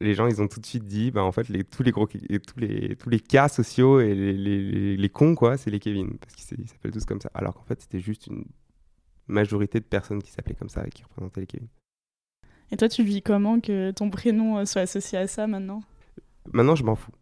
les 0.00 0.14
gens, 0.14 0.26
ils 0.26 0.40
ont 0.40 0.48
tout 0.48 0.60
de 0.60 0.66
suite 0.66 0.84
dit 0.84 1.10
bah, 1.10 1.24
En 1.24 1.32
fait, 1.32 1.48
les, 1.48 1.64
tous, 1.64 1.82
les 1.82 1.90
gros, 1.90 2.06
tous, 2.06 2.58
les, 2.58 2.96
tous 2.96 3.08
les 3.08 3.20
cas 3.20 3.48
sociaux 3.48 4.00
et 4.00 4.14
les, 4.14 4.32
les, 4.32 4.96
les- 4.96 5.08
cons, 5.08 5.34
quoi, 5.34 5.56
c'est 5.56 5.70
les 5.70 5.80
Kevin. 5.80 6.16
Parce 6.18 6.34
qu'ils 6.34 6.68
s'appellent 6.68 6.92
tous 6.92 7.04
comme 7.04 7.20
ça. 7.20 7.30
Alors 7.34 7.54
qu'en 7.54 7.64
fait, 7.64 7.80
c'était 7.80 8.00
juste 8.00 8.26
une 8.28 8.44
majorité 9.26 9.80
de 9.80 9.84
personnes 9.84 10.22
qui 10.22 10.30
s'appelaient 10.30 10.54
comme 10.54 10.68
ça 10.68 10.86
et 10.86 10.90
qui 10.90 11.02
représentaient 11.02 11.40
les 11.40 11.46
Kevin. 11.46 11.68
Et 12.70 12.76
toi, 12.76 12.88
tu 12.88 13.02
vis 13.02 13.22
comment 13.22 13.60
que 13.60 13.90
ton 13.90 14.10
prénom 14.10 14.58
euh, 14.58 14.64
soit 14.64 14.82
associé 14.82 15.18
à 15.18 15.26
ça 15.26 15.46
maintenant? 15.46 15.82
Maintenant, 16.52 16.74
je 16.74 16.84
m'en 16.84 16.96
fous. 16.96 17.12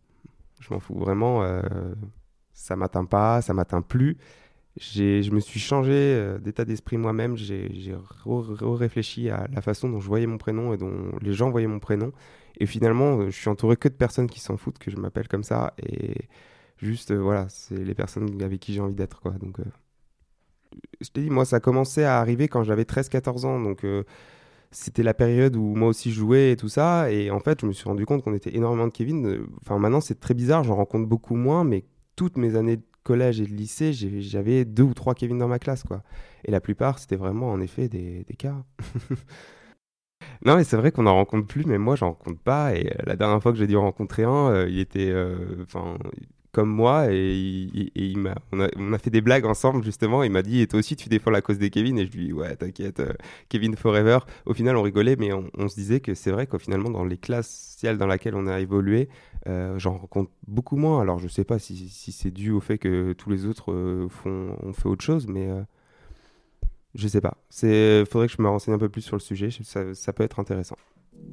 Je 0.61 0.73
m'en 0.73 0.81
fous. 0.81 0.99
Vraiment, 0.99 1.43
euh, 1.43 1.63
ça 2.53 2.77
m'atteint 2.77 3.05
pas, 3.05 3.43
ça 3.43 3.55
m'atteint 3.55 3.83
plus. 3.83 4.17
Je 4.79 5.31
me 5.31 5.41
suis 5.41 5.61
changé 5.61 5.93
euh, 5.93 6.39
d'état 6.39 6.65
d'esprit 6.65 6.99
moi-même. 6.99 7.37
J'ai, 7.37 7.95
réfléchi 8.27 9.31
à 9.31 9.47
la 9.53 9.63
façon 9.63 9.89
dont 9.89 10.01
je 10.01 10.07
voyais 10.07 10.27
mon 10.27 10.37
prénom 10.37 10.75
et 10.75 10.77
dont 10.77 11.13
les 11.23 11.33
gens 11.33 11.51
voyaient 11.51 11.67
mon 11.67 11.79
prénom. 11.79 12.13
Et 12.59 12.67
finalement, 12.67 13.19
euh, 13.19 13.27
je 13.27 13.37
suis 13.37 13.49
entouré 13.49 13.77
que 13.77 13.89
de 13.89 13.95
personnes 13.95 14.29
qui 14.29 14.41
s'en 14.41 14.57
foutent 14.57 14.79
que 14.79 14.91
je 14.91 14.97
m'appelle 14.97 15.29
comme 15.29 15.43
ça. 15.43 15.75
Et 15.79 16.29
juste, 16.79 17.11
euh, 17.11 17.17
voilà, 17.19 17.49
c'est 17.49 17.77
les 17.77 17.95
personnes 17.95 18.43
avec 18.43 18.61
qui 18.61 18.73
j'ai 18.73 18.81
envie 18.81 18.95
d'être, 18.95 19.21
quoi. 19.21 19.33
Donc, 19.33 19.61
euh, 19.61 19.65
je 21.01 21.09
t'ai 21.11 21.23
dit, 21.23 21.31
moi, 21.31 21.45
ça 21.45 21.57
a 21.57 21.61
commencé 21.61 22.05
à 22.05 22.19
arriver 22.19 22.49
quand 22.49 22.63
j'avais 22.65 22.85
13-14 22.85 23.45
ans. 23.45 23.61
Donc, 23.61 23.85
c'était 24.71 25.03
la 25.03 25.15
période 25.15 25.57
où 25.57 25.75
moi 25.75 25.89
aussi 25.89 26.11
je 26.11 26.17
jouais 26.17 26.53
et 26.53 26.57
tout 26.57 26.69
ça. 26.69 27.11
Et 27.11 27.31
en 27.31 27.41
fait, 27.41 27.61
je 27.61 27.67
me 27.67 27.73
suis 27.73 27.85
rendu 27.85 28.05
compte 28.05 28.23
qu'on 28.23 28.35
était 28.35 28.55
énormément 28.55 28.87
de 28.87 28.93
Kevin. 28.93 29.47
Enfin, 29.63 29.79
maintenant, 29.79 30.01
c'est 30.01 30.21
très 30.21 30.35
bizarre, 30.35 30.65
j'en 30.65 30.77
rencontre 30.77 31.07
beaucoup 31.07 31.37
moins, 31.37 31.65
mais 31.65 31.85
toutes 32.17 32.37
mes 32.37 32.57
années 32.57 32.77
de 32.77 32.83
collège 33.05 33.41
et 33.41 33.47
de 33.47 33.55
lycée, 33.55 33.93
j'avais 33.93 34.65
deux 34.65 34.83
ou 34.83 34.93
trois 34.93 35.15
Kevin 35.15 35.39
dans 35.39 35.49
ma 35.49 35.59
classe, 35.59 35.85
quoi. 35.85 36.03
Et 36.45 36.51
la 36.51 36.61
plupart, 36.61 36.99
c'était 36.99 37.17
vraiment, 37.17 37.51
en 37.51 37.61
effet, 37.61 37.89
des, 37.89 38.25
des 38.25 38.35
cas. 38.35 38.57
non, 40.47 40.57
mais 40.57 40.65
c'est 40.65 40.77
vrai 40.77 40.93
qu'on 40.93 41.03
n'en 41.03 41.15
rencontre 41.15 41.47
plus, 41.47 41.65
mais 41.67 41.77
moi, 41.77 41.97
j'en 41.97 42.11
rencontre 42.11 42.39
pas. 42.41 42.75
Et 42.75 42.87
euh, 42.87 43.03
la 43.05 43.17
dernière 43.17 43.43
fois 43.43 43.53
que 43.53 43.59
j'ai 43.59 43.67
dû 43.67 43.77
en 43.77 43.83
rencontrer 43.83 44.23
un, 44.23 44.51
euh, 44.51 44.69
il 44.69 44.79
était, 44.79 45.11
euh, 45.11 45.65
comme 46.53 46.69
moi, 46.69 47.07
et, 47.11 48.15
on 48.53 48.93
a, 48.93 48.99
fait 48.99 49.11
des 49.11 49.21
blagues 49.21 49.45
ensemble, 49.45 49.83
justement. 49.83 50.23
Il 50.23 50.31
m'a 50.31 50.43
dit, 50.43 50.61
et 50.61 50.69
toi 50.69 50.79
aussi, 50.79 50.95
tu 50.95 51.09
défends 51.09 51.33
la 51.33 51.43
cause 51.43 51.59
des 51.59 51.71
Kevin? 51.71 51.99
Et 51.99 52.07
je 52.07 52.13
lui 52.13 52.27
dis, 52.27 52.33
ouais, 52.33 52.55
t'inquiète, 52.55 53.03
Kevin 53.49 53.77
Forever. 53.77 54.21
Au 54.47 54.55
final, 54.55 54.77
on 54.77 54.83
rigolait, 54.83 55.17
mais 55.17 55.33
on, 55.33 55.69
se 55.69 55.75
disait 55.75 55.99
que 55.99 56.15
c'est 56.15 56.31
vrai 56.31 56.47
qu'au 56.47 56.59
finalement, 56.61 56.91
dans 56.91 57.05
les 57.05 57.19
classes 57.19 57.73
sociales 57.73 57.99
dans 57.99 58.07
lesquelles 58.07 58.37
on 58.37 58.47
a 58.47 58.61
évolué, 58.61 59.09
j'en 59.47 59.99
rencontre 59.99 60.31
beaucoup 60.47 60.77
moins. 60.77 61.01
Alors, 61.03 61.19
je 61.19 61.29
sais 61.29 61.45
pas 61.45 61.59
si, 61.59 61.89
c'est 61.91 62.31
dû 62.31 62.53
au 62.53 62.61
fait 62.61 62.79
que 62.79 63.15
tous 63.15 63.31
les 63.31 63.47
autres 63.47 64.07
font, 64.11 64.57
ont 64.63 64.73
fait 64.73 64.89
autre 64.89 65.05
chose, 65.05 65.27
mais 65.27 65.49
je 66.97 67.09
sais 67.09 67.21
pas. 67.21 67.37
Faudrait 67.51 68.27
que 68.27 68.33
je 68.33 68.43
me 68.43 68.49
renseigne 68.49 68.75
un 68.75 68.79
peu 68.79 68.89
plus 68.89 69.03
sur 69.03 69.17
le 69.17 69.21
sujet. 69.21 69.51
Ça, 69.63 70.13
peut 70.13 70.25
être 70.25 70.41
intéressant. 70.41 70.77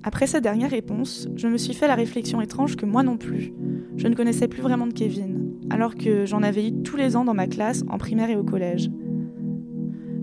Après 0.04 0.28
cette 0.28 0.44
dernière 0.44 0.72
réponse, 0.72 1.28
je 1.36 1.48
me 1.48 1.58
suis 1.58 1.74
fait 1.74 1.88
la 1.88 1.96
réflexion 1.96 2.42
étrange 2.42 2.76
que 2.76 2.86
moi 2.86 3.04
non 3.04 3.18
plus. 3.18 3.54
Je 3.96 4.08
ne 4.08 4.16
connaissais 4.16 4.48
plus 4.48 4.62
vraiment 4.62 4.88
de 4.88 4.94
Kevin, 4.94 5.54
alors 5.70 5.96
que 5.96 6.26
j'en 6.26 6.44
avais 6.44 6.68
eu 6.68 6.84
tous 6.84 6.98
les 6.98 7.16
ans 7.16 7.24
dans 7.24 7.34
ma 7.34 7.48
classe, 7.48 7.84
en 7.90 7.98
primaire 7.98 8.30
et 8.30 8.36
au 8.36 8.44
collège. 8.44 8.90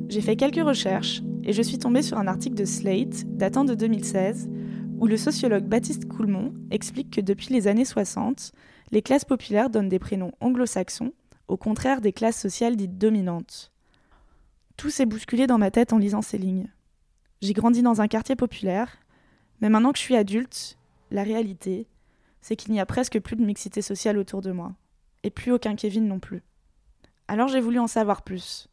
J'ai 0.08 0.20
fait 0.20 0.36
quelques 0.36 0.64
recherches 0.64 1.22
et 1.44 1.52
je 1.52 1.62
suis 1.62 1.78
tombée 1.78 2.02
sur 2.02 2.18
un 2.18 2.26
article 2.26 2.56
de 2.56 2.64
Slate 2.64 3.24
datant 3.36 3.64
de 3.64 3.74
2016 3.74 4.50
où 4.98 5.06
le 5.06 5.16
sociologue 5.16 5.64
Baptiste 5.64 6.06
Coulmont 6.06 6.52
explique 6.70 7.10
que 7.10 7.20
depuis 7.20 7.54
les 7.54 7.68
années 7.68 7.86
60, 7.86 8.52
les 8.92 9.02
classes 9.02 9.24
populaires 9.24 9.70
donnent 9.70 9.88
des 9.88 9.98
prénoms 9.98 10.32
anglo-saxons, 10.40 11.12
au 11.48 11.56
contraire 11.56 12.00
des 12.00 12.12
classes 12.12 12.40
sociales 12.40 12.76
dites 12.76 12.98
dominantes. 12.98 13.69
Tout 14.80 14.88
s'est 14.88 15.04
bousculé 15.04 15.46
dans 15.46 15.58
ma 15.58 15.70
tête 15.70 15.92
en 15.92 15.98
lisant 15.98 16.22
ces 16.22 16.38
lignes. 16.38 16.70
J'ai 17.42 17.52
grandi 17.52 17.82
dans 17.82 18.00
un 18.00 18.08
quartier 18.08 18.34
populaire, 18.34 18.96
Mais 19.60 19.68
maintenant 19.68 19.92
que 19.92 19.98
je 19.98 20.04
suis 20.04 20.16
adulte, 20.16 20.78
la 21.10 21.22
réalité, 21.22 21.86
c'est 22.40 22.56
qu'il 22.56 22.72
n'y 22.72 22.80
a 22.80 22.86
presque 22.86 23.20
plus 23.20 23.36
de 23.36 23.44
mixité 23.44 23.82
sociale 23.82 24.16
autour 24.16 24.40
de 24.40 24.52
moi. 24.52 24.72
Et 25.22 25.28
plus 25.28 25.52
aucun 25.52 25.76
Kevin 25.76 26.08
non 26.08 26.18
plus. 26.18 26.42
Alors 27.28 27.48
j'ai 27.48 27.60
voulu 27.60 27.78
en 27.78 27.88
savoir 27.88 28.22
plus. 28.22 28.70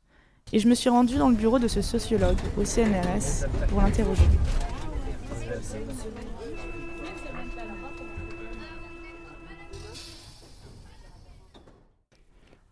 Et 0.54 0.60
je 0.60 0.70
me 0.70 0.76
suis 0.76 0.90
rendue 0.90 1.18
dans 1.18 1.28
le 1.28 1.36
bureau 1.36 1.60
de 1.60 1.68
ce 1.68 1.82
sociologue 1.82 2.40
au 2.58 2.64
CNRS 2.64 3.46
pour 3.68 3.82
l'interroger. 3.82 4.24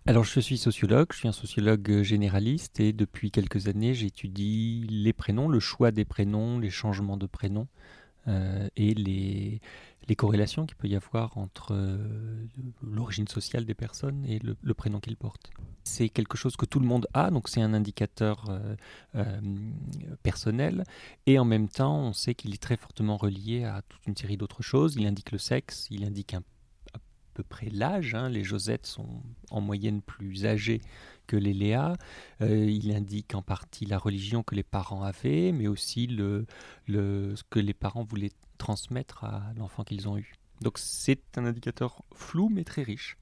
Alors 0.07 0.23
je 0.23 0.39
suis 0.39 0.57
sociologue, 0.59 1.07
je 1.13 1.17
suis 1.17 1.27
un 1.27 1.31
sociologue 1.31 2.03
généraliste 2.03 2.79
et 2.79 2.93
depuis 2.93 3.31
quelques 3.31 3.67
années 3.67 3.95
j'étudie 3.95 4.85
les 4.87 5.13
prénoms, 5.13 5.47
le 5.47 5.59
choix 5.59 5.89
des 5.89 6.05
prénoms, 6.05 6.59
les 6.59 6.69
changements 6.69 7.17
de 7.17 7.25
prénoms 7.25 7.67
euh, 8.27 8.67
et 8.75 8.93
les, 8.93 9.61
les 10.07 10.15
corrélations 10.15 10.67
qu'il 10.67 10.75
peut 10.75 10.87
y 10.87 10.95
avoir 10.95 11.39
entre 11.39 11.73
euh, 11.73 12.45
l'origine 12.83 13.27
sociale 13.27 13.65
des 13.65 13.73
personnes 13.73 14.23
et 14.27 14.39
le, 14.39 14.73
prénom 14.75 14.99
qu'ils 14.99 15.17
portent. 15.17 15.49
C'est 15.83 16.09
quelque 16.09 16.37
chose 16.37 16.55
que 16.55 16.67
tout 16.67 16.79
le 16.79 16.85
monde 16.85 17.07
a, 17.15 17.31
donc 17.31 17.49
c'est 17.49 17.61
un 17.61 17.73
indicateur 17.73 18.45
euh, 19.15 19.41
personnel, 20.21 20.83
et 21.25 21.39
en 21.39 21.45
même 21.45 21.67
temps 21.67 21.97
on 21.97 22.13
sait 22.13 22.35
qu'il 22.35 22.53
est 22.53 22.61
très 22.61 22.77
fortement 22.77 23.17
relié 23.17 23.63
à 23.63 23.81
toute 23.89 24.05
une 24.05 24.15
série 24.15 24.37
d'autres 24.37 24.61
choses. 24.61 24.95
Il 24.97 25.07
indique 25.07 25.31
le 25.31 25.39
sexe, 25.39 25.87
il 25.89 26.03
indique 26.03 26.35
un 26.35 26.43
peu 27.35 27.43
près 27.43 27.69
l'âge. 27.69 28.15
Hein. 28.15 28.29
Les 28.29 28.43
Josettes 28.43 28.87
sont 28.87 29.21
en 29.51 29.61
moyenne 29.61 30.01
plus 30.01 30.45
âgées 30.45 30.81
que 31.27 31.35
les 31.35 31.53
Léa. 31.53 31.95
Euh, 32.41 32.65
il 32.65 32.91
indique 32.95 33.35
en 33.35 33.41
partie 33.41 33.85
la 33.85 33.99
religion 33.99 34.41
que 34.41 34.55
les 34.55 34.63
parents 34.63 35.03
avaient, 35.03 35.51
mais 35.51 35.67
aussi 35.67 36.07
le, 36.07 36.45
le, 36.87 37.35
ce 37.35 37.43
que 37.49 37.59
les 37.59 37.73
parents 37.73 38.03
voulaient 38.03 38.31
transmettre 38.57 39.25
à 39.25 39.53
l'enfant 39.57 39.83
qu'ils 39.83 40.07
ont 40.07 40.17
eu. 40.17 40.33
Donc 40.61 40.77
c'est 40.77 41.37
un 41.37 41.45
indicateur 41.45 42.03
flou 42.13 42.49
mais 42.49 42.63
très 42.63 42.83
riche. 42.83 43.17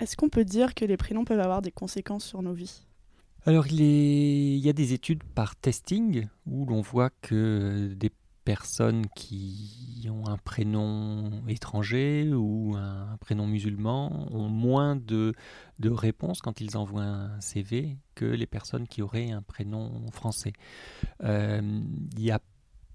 Est-ce 0.00 0.16
qu'on 0.16 0.28
peut 0.28 0.44
dire 0.44 0.74
que 0.74 0.84
les 0.84 0.96
prénoms 0.96 1.24
peuvent 1.24 1.40
avoir 1.40 1.62
des 1.62 1.72
conséquences 1.72 2.24
sur 2.24 2.42
nos 2.42 2.52
vies? 2.52 2.86
Alors 3.46 3.66
il, 3.66 3.80
il, 3.80 4.58
y 4.58 4.68
a 4.68 4.72
des 4.72 4.92
études 4.92 5.22
par 5.22 5.56
testing 5.56 6.26
où 6.46 6.66
l'on 6.66 6.82
voit 6.82 7.10
que 7.22 7.94
des 7.96 8.10
personnes 8.44 9.06
qui 9.14 10.06
ont 10.10 10.28
un 10.28 10.36
prénom 10.36 11.42
étranger 11.48 12.30
ou 12.32 12.74
un 12.76 13.16
prénom 13.18 13.46
musulman 13.46 14.28
ont 14.32 14.48
moins 14.48 14.96
de, 14.96 15.34
de 15.78 15.90
réponses 15.90 16.40
quand 16.40 16.60
ils 16.60 16.76
envoient 16.76 17.02
un 17.02 17.40
CV 17.40 17.96
que 18.14 18.24
les 18.24 18.46
personnes 18.46 18.86
qui 18.86 19.02
auraient 19.02 19.30
un 19.30 19.42
prénom 19.42 20.10
français. 20.10 20.52
Euh, 21.22 21.80
il 22.16 22.22
y 22.22 22.30
a 22.30 22.40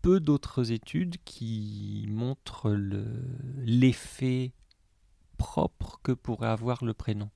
peu 0.01 0.20
d'autres 0.20 0.72
études 0.72 1.18
qui 1.25 2.06
montrent 2.10 2.72
l'effet 3.58 4.53
propre 5.38 6.00
que 6.03 6.12
pourrait 6.12 6.50
avoir 6.50 6.86
le 6.86 6.94
prénom. 6.94 7.29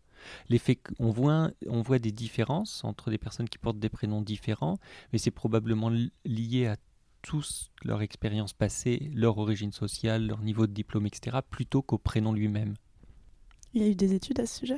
L'effet 0.50 0.76
qu'on 0.76 1.12
voit, 1.12 1.52
on 1.68 1.82
voit 1.82 2.00
des 2.00 2.12
différences 2.12 2.84
entre 2.84 3.10
des 3.10 3.18
personnes 3.18 3.50
qui 3.50 3.58
portent 3.58 3.80
des 3.80 3.90
prénoms 3.90 4.22
différents, 4.22 4.78
mais 5.12 5.20
c'est 5.20 5.32
probablement 5.32 5.92
lié 6.24 6.68
à 6.68 6.78
tous 7.24 7.72
leur 7.84 8.04
expérience 8.04 8.54
passée, 8.54 9.10
leur 9.16 9.40
origine 9.40 9.72
sociale, 9.72 10.28
leur 10.28 10.42
niveau 10.42 10.68
de 10.68 10.74
diplôme, 10.74 11.08
etc., 11.08 11.38
plutôt 11.50 11.82
qu'au 11.82 11.98
prénom 11.98 12.34
lui-même. 12.34 12.76
Il 13.74 13.82
y 13.82 13.86
a 13.86 13.88
eu 13.90 13.96
des 13.96 14.14
études 14.14 14.40
à 14.40 14.46
ce 14.46 14.60
sujet? 14.60 14.78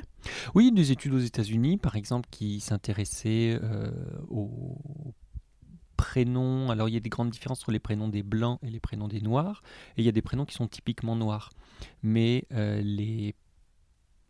Oui, 0.54 0.72
des 0.72 0.90
études 0.90 1.12
aux 1.12 1.18
États-Unis, 1.18 1.76
par 1.76 1.96
exemple, 1.96 2.28
qui 2.30 2.60
s'intéressaient 2.60 3.58
euh, 3.62 3.90
aux 4.30 4.78
prénoms. 5.98 6.70
Alors, 6.70 6.88
il 6.88 6.94
y 6.94 6.96
a 6.96 7.00
des 7.00 7.10
grandes 7.10 7.30
différences 7.30 7.60
entre 7.60 7.72
les 7.72 7.78
prénoms 7.78 8.08
des 8.08 8.22
blancs 8.22 8.58
et 8.62 8.70
les 8.70 8.80
prénoms 8.80 9.08
des 9.08 9.20
noirs. 9.20 9.62
Et 9.96 10.02
il 10.02 10.06
y 10.06 10.08
a 10.08 10.12
des 10.12 10.22
prénoms 10.22 10.46
qui 10.46 10.54
sont 10.54 10.68
typiquement 10.68 11.14
noirs. 11.14 11.50
Mais 12.02 12.46
euh, 12.52 12.80
les 12.80 13.34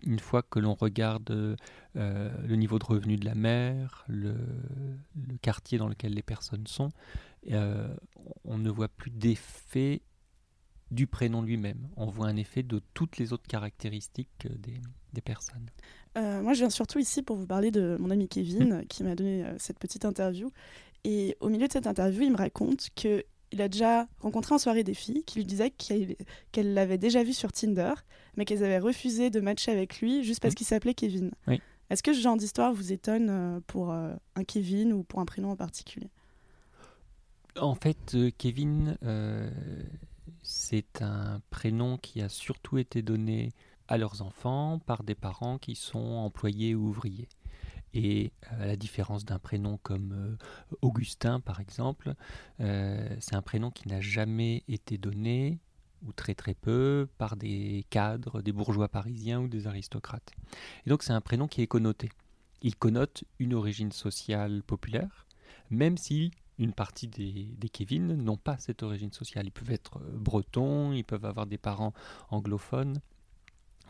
une 0.02 0.18
fois 0.18 0.42
que 0.42 0.58
l'on 0.58 0.74
regarde 0.74 1.56
euh, 1.96 2.30
le 2.46 2.56
niveau 2.56 2.78
de 2.78 2.84
revenu 2.84 3.16
de 3.16 3.24
la 3.24 3.34
mère, 3.34 4.04
le, 4.08 4.34
le, 5.14 5.36
quartier 5.38 5.78
dans 5.78 5.88
lequel 5.88 6.12
les 6.12 6.22
personnes 6.22 6.66
sont, 6.66 6.90
euh, 7.52 7.88
on 8.44 8.58
ne 8.58 8.70
voit 8.70 8.88
plus 8.88 9.10
d'effet 9.10 10.02
du 10.90 11.06
prénom 11.06 11.42
lui-même. 11.42 11.88
On 11.96 12.06
voit 12.06 12.26
un 12.26 12.36
effet 12.36 12.62
de 12.62 12.80
toutes 12.94 13.18
les 13.18 13.32
autres 13.32 13.46
caractéristiques 13.48 14.46
des, 15.12 15.20
personnes. 15.22 15.70
Euh, 16.18 16.42
moi, 16.42 16.52
je 16.52 16.60
viens 16.60 16.70
surtout 16.70 16.98
ici 16.98 17.22
pour 17.22 17.36
vous 17.36 17.46
parler 17.46 17.70
de 17.70 17.96
mon 17.98 18.10
ami 18.10 18.28
Kevin, 18.28 18.84
qui 18.88 19.02
m'a 19.02 19.14
donné 19.14 19.44
euh, 19.44 19.54
cette 19.58 19.78
petite 19.78 20.04
interview. 20.04 20.50
Et 21.04 21.36
au 21.40 21.48
milieu 21.48 21.66
de 21.66 21.72
cette 21.72 21.86
interview, 21.86 22.22
il 22.22 22.32
me 22.32 22.36
raconte 22.36 22.88
que 22.94 23.24
il 23.52 23.62
a 23.62 23.68
déjà 23.68 24.08
rencontré 24.18 24.54
en 24.54 24.58
soirée 24.58 24.82
des 24.82 24.92
filles 24.92 25.22
qui 25.24 25.38
lui 25.38 25.46
disaient 25.46 25.70
qu'elle 25.70 26.74
l'avait 26.74 26.98
déjà 26.98 27.22
vu 27.22 27.32
sur 27.32 27.52
Tinder, 27.52 27.94
mais 28.36 28.44
qu'elles 28.44 28.64
avaient 28.64 28.80
refusé 28.80 29.30
de 29.30 29.38
matcher 29.40 29.70
avec 29.70 30.00
lui 30.00 30.24
juste 30.24 30.40
parce 30.40 30.56
qu'il 30.56 30.66
s'appelait 30.66 30.94
Kevin. 30.94 31.30
Est-ce 31.88 32.02
que 32.02 32.12
ce 32.12 32.20
genre 32.20 32.36
d'histoire 32.36 32.74
vous 32.74 32.92
étonne 32.92 33.62
pour 33.68 33.92
un 33.92 34.44
Kevin 34.48 34.92
ou 34.92 35.04
pour 35.04 35.20
un 35.20 35.24
prénom 35.24 35.52
en 35.52 35.56
particulier? 35.56 36.10
En 37.60 37.74
fait, 37.74 38.14
euh, 38.14 38.30
Kevin, 38.36 38.96
euh, 39.02 39.50
c'est 40.42 41.02
un 41.02 41.40
prénom 41.50 41.98
qui 41.98 42.20
a 42.22 42.28
surtout 42.28 42.78
été 42.78 43.02
donné 43.02 43.52
à 43.88 43.98
leurs 43.98 44.22
enfants 44.22 44.80
par 44.80 45.02
des 45.04 45.14
parents 45.14 45.58
qui 45.58 45.74
sont 45.74 45.98
employés 45.98 46.74
ou 46.74 46.88
ouvriers. 46.88 47.28
Et 47.94 48.32
euh, 48.52 48.64
à 48.64 48.66
la 48.66 48.76
différence 48.76 49.24
d'un 49.24 49.38
prénom 49.38 49.78
comme 49.82 50.36
Augustin, 50.82 51.40
par 51.40 51.60
exemple, 51.60 52.14
c'est 52.58 53.34
un 53.34 53.42
prénom 53.42 53.70
qui 53.70 53.88
n'a 53.88 54.00
jamais 54.00 54.64
été 54.68 54.98
donné, 54.98 55.60
ou 56.06 56.12
très 56.12 56.34
très 56.34 56.54
peu, 56.54 57.08
par 57.16 57.36
des 57.36 57.86
cadres, 57.90 58.42
des 58.42 58.52
bourgeois 58.52 58.88
parisiens 58.88 59.40
ou 59.40 59.48
des 59.48 59.66
aristocrates. 59.66 60.32
Et 60.84 60.90
donc 60.90 61.02
c'est 61.02 61.12
un 61.12 61.20
prénom 61.20 61.48
qui 61.48 61.62
est 61.62 61.66
connoté. 61.66 62.10
Il 62.62 62.76
connote 62.76 63.24
une 63.38 63.54
origine 63.54 63.92
sociale 63.92 64.62
populaire, 64.62 65.26
même 65.70 65.96
si 65.96 66.32
une 66.58 66.72
partie 66.72 67.08
des, 67.08 67.48
des 67.58 67.68
Kevin 67.68 68.14
n'ont 68.14 68.36
pas 68.36 68.56
cette 68.58 68.82
origine 68.82 69.12
sociale. 69.12 69.46
Ils 69.46 69.52
peuvent 69.52 69.70
être 69.70 69.98
euh, 69.98 70.10
bretons, 70.12 70.92
ils 70.92 71.04
peuvent 71.04 71.24
avoir 71.24 71.46
des 71.46 71.58
parents 71.58 71.92
anglophones 72.30 73.00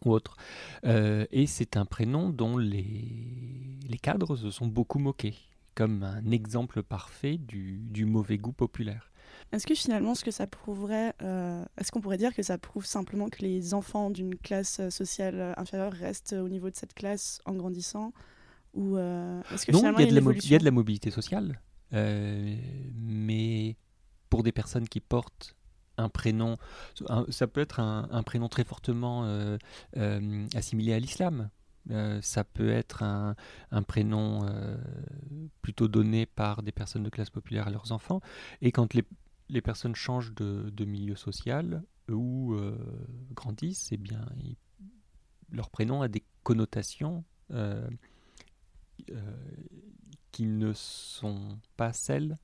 ou 0.04 0.12
autres. 0.12 0.36
Euh, 0.84 1.26
et 1.30 1.46
c'est 1.46 1.76
un 1.76 1.84
prénom 1.84 2.30
dont 2.30 2.56
les, 2.56 3.78
les, 3.88 3.98
cadres 3.98 4.36
se 4.36 4.50
sont 4.50 4.66
beaucoup 4.66 4.98
moqués, 4.98 5.36
comme 5.74 6.02
un 6.02 6.30
exemple 6.30 6.82
parfait 6.82 7.38
du, 7.38 7.78
du 7.78 8.04
mauvais 8.04 8.36
goût 8.36 8.52
populaire. 8.52 9.10
Est-ce 9.52 9.66
que 9.66 9.74
finalement, 9.74 10.14
ce 10.14 10.24
que 10.24 10.30
ça 10.30 10.46
prouverait, 10.46 11.14
euh, 11.22 11.64
est-ce 11.78 11.92
qu'on 11.92 12.00
pourrait 12.00 12.18
dire 12.18 12.34
que 12.34 12.42
ça 12.42 12.58
prouve 12.58 12.84
simplement 12.84 13.28
que 13.28 13.42
les 13.42 13.74
enfants 13.74 14.10
d'une 14.10 14.34
classe 14.34 14.88
sociale 14.88 15.54
inférieure 15.56 15.92
restent 15.92 16.32
au 16.32 16.48
niveau 16.48 16.68
de 16.68 16.74
cette 16.74 16.94
classe 16.94 17.40
en 17.44 17.54
grandissant 17.54 18.12
ou 18.74 18.98
est-ce 18.98 19.64
que 19.64 19.72
non, 19.72 19.82
la 19.82 19.92
il 20.02 20.50
y 20.50 20.54
a 20.54 20.58
de 20.58 20.64
la 20.64 20.70
mobilité 20.70 21.10
sociale. 21.10 21.58
Euh, 21.92 22.56
mais 22.94 23.76
pour 24.30 24.42
des 24.42 24.52
personnes 24.52 24.88
qui 24.88 25.00
portent 25.00 25.56
un 25.98 26.08
prénom, 26.08 26.56
ça 27.30 27.46
peut 27.46 27.60
être 27.60 27.80
un, 27.80 28.22
prénom 28.22 28.48
très 28.48 28.64
fortement 28.64 29.24
euh, 29.24 29.56
euh, 29.96 30.46
assimilé 30.54 30.92
à 30.92 30.98
l'islam. 30.98 31.50
ça 32.20 32.44
peut 32.44 32.70
être 32.70 33.02
un, 33.02 33.34
prénom 33.86 34.46
plutôt 35.62 35.88
donné 35.88 36.26
par 36.26 36.62
des 36.62 36.72
personnes 36.72 37.02
de 37.02 37.08
classe 37.08 37.30
populaire 37.30 37.68
à 37.68 37.70
leurs 37.70 37.92
enfants. 37.92 38.20
Et 38.60 38.72
quand 38.72 38.92
les, 38.92 39.62
personnes 39.62 39.94
changent 39.94 40.34
de, 40.34 40.84
milieu 40.84 41.16
social 41.16 41.82
ou 42.10 42.54
grandissent, 43.32 43.88
eh 43.92 43.96
bien, 43.96 44.26
leur 45.50 45.70
prénom 45.70 46.02
a 46.02 46.08
des 46.08 46.24
connotations 46.42 47.24
qui 50.36 50.44
ne 50.44 50.74
sont 50.74 51.38
pas 51.78 51.94
celles 51.94 52.36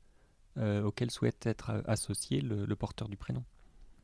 euh, 0.57 0.83
auxquelles 0.83 1.11
souhaite 1.11 1.45
être 1.45 1.83
associé 1.87 2.41
le, 2.41 2.75
porteur 2.75 3.07
du 3.07 3.19
prénom. 3.19 3.45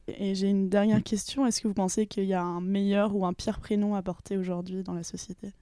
Et 0.09 0.35
j'ai 0.35 0.51
une 0.51 0.69
dernière 0.69 1.03
question. 1.03 1.47
Est-ce 1.47 1.63
que 1.63 1.69
vous 1.69 1.75
pensez 1.75 2.07
qu'il 2.07 2.25
y 2.25 2.35
a 2.35 2.43
un 2.43 2.61
meilleur 2.61 3.17
ou 3.17 3.25
un 3.25 3.33
pire 3.33 3.61
prénom 3.61 3.95
à 3.95 4.03
porter 4.03 4.37
aujourd'hui 4.37 4.83
dans 4.83 4.93
la 4.93 5.05
société? 5.05 5.55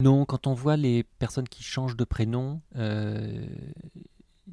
Non, 0.00 0.24
quand 0.24 0.48
on 0.48 0.52
voit 0.52 0.76
les 0.76 1.04
personnes 1.20 1.48
qui 1.48 1.62
changent 1.62 1.96
de 1.96 2.02
prénom, 2.02 2.60
euh, 2.74 3.46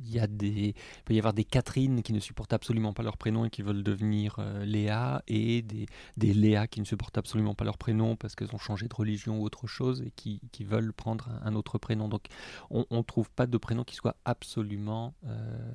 il 0.04 0.14
y 0.14 0.20
a 0.20 0.28
des, 0.28 0.48
il 0.48 1.04
peut 1.06 1.14
y 1.14 1.18
avoir 1.18 1.34
des 1.34 1.44
Catherine 1.44 2.02
qui 2.04 2.14
ne 2.14 2.20
supportent 2.20 2.54
absolument 2.54 2.94
pas 2.94 3.04
leur 3.04 3.18
prénom 3.18 3.46
et 3.46 3.50
qui 3.50 3.62
veulent 3.62 3.84
devenir 3.84 4.36
euh, 4.40 4.66
Léa, 4.66 5.24
et 5.28 5.62
des, 5.62 5.86
des 6.18 6.34
Léa 6.34 6.68
qui 6.68 6.80
ne 6.80 6.86
supportent 6.86 7.18
absolument 7.18 7.56
pas 7.56 7.66
leur 7.66 7.78
prénom 7.78 8.16
parce 8.16 8.36
qu'elles 8.36 8.54
ont 8.54 8.60
changé 8.60 8.88
de 8.88 8.94
religion 8.94 9.40
ou 9.40 9.44
autre 9.44 9.68
chose 9.68 10.02
et 10.02 10.12
qui, 10.12 10.42
qui 10.52 10.64
veulent 10.64 10.94
prendre 10.94 11.30
un, 11.44 11.56
autre 11.56 11.78
prénom. 11.78 12.10
Donc 12.10 12.26
on 12.70 12.86
ne 12.90 13.02
trouve 13.02 13.30
pas 13.30 13.48
de 13.48 13.58
prénom 13.58 13.84
qui 13.84 13.96
soit 13.96 14.18
absolument 14.26 15.14
euh, 15.26 15.72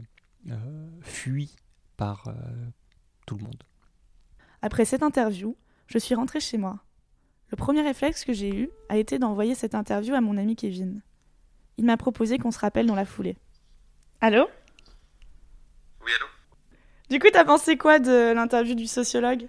euh, 0.50 0.88
fui 1.00 1.56
par 1.96 2.24
tout 3.26 3.36
le 3.36 3.44
monde. 3.44 3.62
Après 4.62 4.86
cette 4.86 5.02
interview, 5.02 5.56
je 5.86 5.98
suis 5.98 6.14
rentrée 6.14 6.40
chez 6.40 6.56
moi. 6.56 6.80
Le 7.50 7.56
premier 7.56 7.82
réflexe 7.82 8.24
que 8.24 8.32
j'ai 8.32 8.54
eu 8.54 8.70
a 8.88 8.96
été 8.96 9.18
d'envoyer 9.18 9.54
cette 9.54 9.74
interview 9.74 10.14
à 10.14 10.20
mon 10.20 10.36
ami 10.36 10.56
Kevin. 10.56 11.02
Il 11.78 11.84
m'a 11.84 11.96
proposé 11.96 12.38
qu'on 12.38 12.52
se 12.52 12.58
rappelle 12.58 12.86
dans 12.86 12.94
la 12.94 13.04
foulée. 13.04 13.36
Allô? 14.22 14.50
Oui, 16.02 16.12
allô? 16.14 16.26
Du 17.08 17.18
coup, 17.18 17.30
t'as 17.32 17.44
pensé 17.46 17.78
quoi 17.78 17.98
de 17.98 18.34
l'interview 18.34 18.74
du 18.74 18.86
sociologue? 18.86 19.48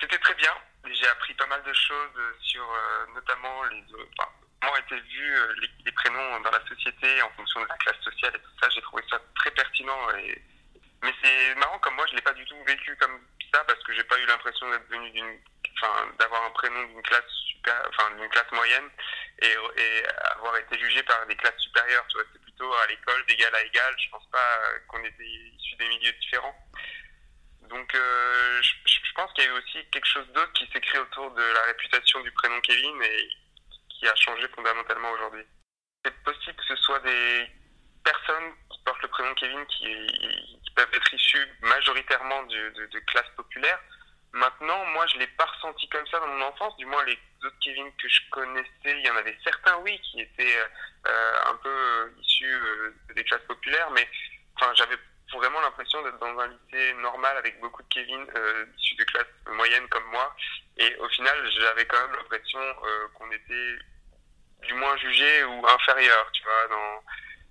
C'était 0.00 0.18
très 0.18 0.34
bien. 0.34 0.50
J'ai 0.90 1.06
appris 1.06 1.34
pas 1.34 1.46
mal 1.46 1.62
de 1.62 1.72
choses 1.72 2.20
sur 2.40 2.64
euh, 2.64 3.06
notamment 3.14 3.62
les, 3.70 3.84
enfin, 4.18 4.28
comment 4.60 4.76
étaient 4.76 5.00
vus 5.00 5.36
euh, 5.36 5.54
les, 5.60 5.70
les, 5.84 5.92
prénoms 5.92 6.40
dans 6.40 6.50
la 6.50 6.66
société 6.66 7.22
en 7.22 7.30
fonction 7.36 7.62
de 7.62 7.66
la 7.68 7.76
classe 7.76 8.00
sociale 8.02 8.32
et 8.34 8.40
tout 8.40 8.58
ça. 8.60 8.68
J'ai 8.70 8.82
trouvé 8.82 9.04
ça 9.08 9.20
très 9.36 9.52
pertinent. 9.52 10.10
Et... 10.18 10.42
Mais 11.04 11.14
c'est 11.22 11.54
marrant 11.54 11.78
comme 11.78 11.94
moi, 11.94 12.06
je 12.10 12.16
l'ai 12.16 12.22
pas 12.22 12.34
du 12.34 12.44
tout 12.44 12.60
vécu 12.66 12.96
comme 12.96 13.20
ça 13.52 13.62
parce 13.68 13.82
que 13.84 13.94
j'ai 13.94 14.04
pas 14.04 14.18
eu 14.18 14.26
l'impression 14.26 14.68
d'être 14.70 14.88
venu 14.88 15.10
d'une, 15.12 15.38
enfin, 15.78 16.08
d'avoir 16.18 16.42
un 16.42 16.50
prénom 16.50 16.82
d'une 16.88 17.02
classe 17.02 17.30
super, 17.46 17.88
enfin, 17.88 18.10
d'une 18.16 18.28
classe 18.30 18.50
moyenne 18.50 18.90
et, 19.42 19.54
et, 19.76 20.06
avoir 20.36 20.56
été 20.56 20.76
jugé 20.76 21.04
par 21.04 21.24
des 21.26 21.36
classes 21.36 21.60
supérieures. 21.60 22.04
Tu 22.08 22.16
vois, 22.16 22.26
c'est 22.32 22.43
à 22.62 22.86
l'école 22.86 23.24
d'égal 23.26 23.54
à 23.54 23.62
égal. 23.62 23.94
Je 23.98 24.10
pense 24.10 24.28
pas 24.30 24.60
qu'on 24.88 25.02
était 25.04 25.24
issus 25.24 25.76
des 25.76 25.88
milieux 25.88 26.12
différents. 26.12 26.54
Donc, 27.68 27.94
euh, 27.94 28.62
je, 28.62 29.12
pense 29.14 29.32
qu'il 29.32 29.44
y 29.44 29.46
a 29.46 29.50
eu 29.50 29.58
aussi 29.58 29.78
quelque 29.90 30.06
chose 30.06 30.26
d'autre 30.32 30.52
qui 30.54 30.68
s'est 30.72 30.80
créé 30.80 31.00
autour 31.00 31.30
de 31.30 31.42
la 31.42 31.62
réputation 31.62 32.20
du 32.20 32.30
prénom 32.32 32.60
Kevin 32.60 33.02
et 33.02 33.28
qui 33.88 34.08
a 34.08 34.14
changé 34.16 34.46
fondamentalement 34.48 35.10
aujourd'hui. 35.12 35.44
C'est 36.04 36.22
possible 36.24 36.56
que 36.56 36.64
ce 36.64 36.76
soit 36.82 37.00
des 37.00 37.46
personnes 38.02 38.52
qui 38.70 38.80
portent 38.84 39.02
le 39.02 39.08
prénom 39.08 39.34
Kevin 39.34 39.64
qui, 39.66 40.60
peuvent 40.74 40.92
être 40.92 41.14
issues 41.14 41.46
majoritairement 41.62 42.42
de 42.42 42.98
classes 43.06 43.30
populaires. 43.36 43.80
Maintenant, 44.34 44.84
moi, 44.86 45.06
je 45.06 45.18
l'ai 45.18 45.26
pas 45.28 45.44
ressenti 45.44 45.88
comme 45.88 46.06
ça 46.08 46.18
dans 46.18 46.26
mon 46.26 46.44
enfance. 46.44 46.76
Du 46.76 46.86
moins, 46.86 47.04
les 47.04 47.18
autres 47.44 47.56
Kevin 47.62 47.90
que 47.96 48.08
je 48.08 48.20
connaissais, 48.30 48.68
il 48.84 49.06
y 49.06 49.10
en 49.10 49.16
avait 49.16 49.36
certains, 49.44 49.78
oui, 49.78 49.98
qui 50.00 50.20
étaient 50.20 50.56
euh, 51.06 51.32
un 51.46 51.54
peu 51.56 52.12
issus 52.20 52.52
euh, 52.52 52.94
des 53.14 53.24
classes 53.24 53.44
populaires, 53.46 53.90
mais 53.92 54.08
j'avais 54.74 54.98
vraiment 55.32 55.60
l'impression 55.60 56.02
d'être 56.02 56.18
dans 56.18 56.38
un 56.38 56.48
lycée 56.48 56.94
normal 56.94 57.36
avec 57.36 57.60
beaucoup 57.60 57.82
de 57.82 57.88
Kevin 57.88 58.26
euh, 58.36 58.66
issus 58.78 58.96
de 58.96 59.04
classes 59.04 59.26
moyennes 59.52 59.88
comme 59.88 60.04
moi. 60.10 60.34
Et 60.76 60.96
au 60.96 61.08
final, 61.08 61.36
j'avais 61.52 61.86
quand 61.86 62.00
même 62.06 62.16
l'impression 62.16 62.60
euh, 62.60 63.08
qu'on 63.14 63.30
était 63.30 63.78
du 64.62 64.74
moins 64.74 64.96
jugé 64.96 65.44
ou 65.44 65.66
inférieur, 65.66 66.30
tu 66.32 66.42
vois, 66.42 66.68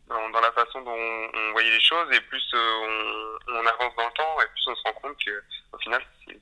dans, 0.09 0.29
dans, 0.29 0.41
la 0.41 0.51
façon 0.51 0.81
dont 0.81 1.31
on 1.33 1.51
voyait 1.51 1.71
les 1.71 1.81
choses. 1.81 2.11
Et 2.13 2.21
plus 2.21 2.45
euh, 2.53 3.37
on, 3.47 3.53
on, 3.55 3.65
avance 3.65 3.95
dans 3.95 4.07
le 4.07 4.13
temps, 4.13 4.41
et 4.41 4.47
plus 4.47 4.67
on 4.67 4.75
se 4.75 4.83
rend 4.83 4.93
compte 4.93 5.23
que 5.23 5.43
au 5.71 5.77
final, 5.79 6.03
c'est 6.27 6.39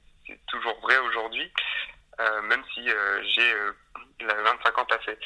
toujours 0.52 0.80
vrai 0.82 0.98
aujourd'hui, 1.00 1.52
euh, 2.20 2.42
même 2.44 2.64
si 2.74 2.88
j'ai 3.34 3.54
25 4.22 4.78
ans 4.78 4.86
passés. 4.86 5.18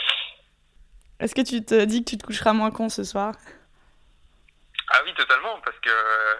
Est-ce 1.19 1.33
que 1.33 1.41
tu 1.41 1.63
te 1.63 1.85
dis 1.85 2.03
que 2.03 2.09
tu 2.11 2.17
te 2.17 2.25
coucheras 2.25 2.53
moins 2.53 2.71
con 2.71 2.89
ce 2.89 3.03
soir? 3.03 3.33
Ah 4.89 5.01
oui, 5.03 5.13
totalement, 5.15 5.59
parce 5.61 5.77
que 5.79 5.89
euh, 5.89 6.35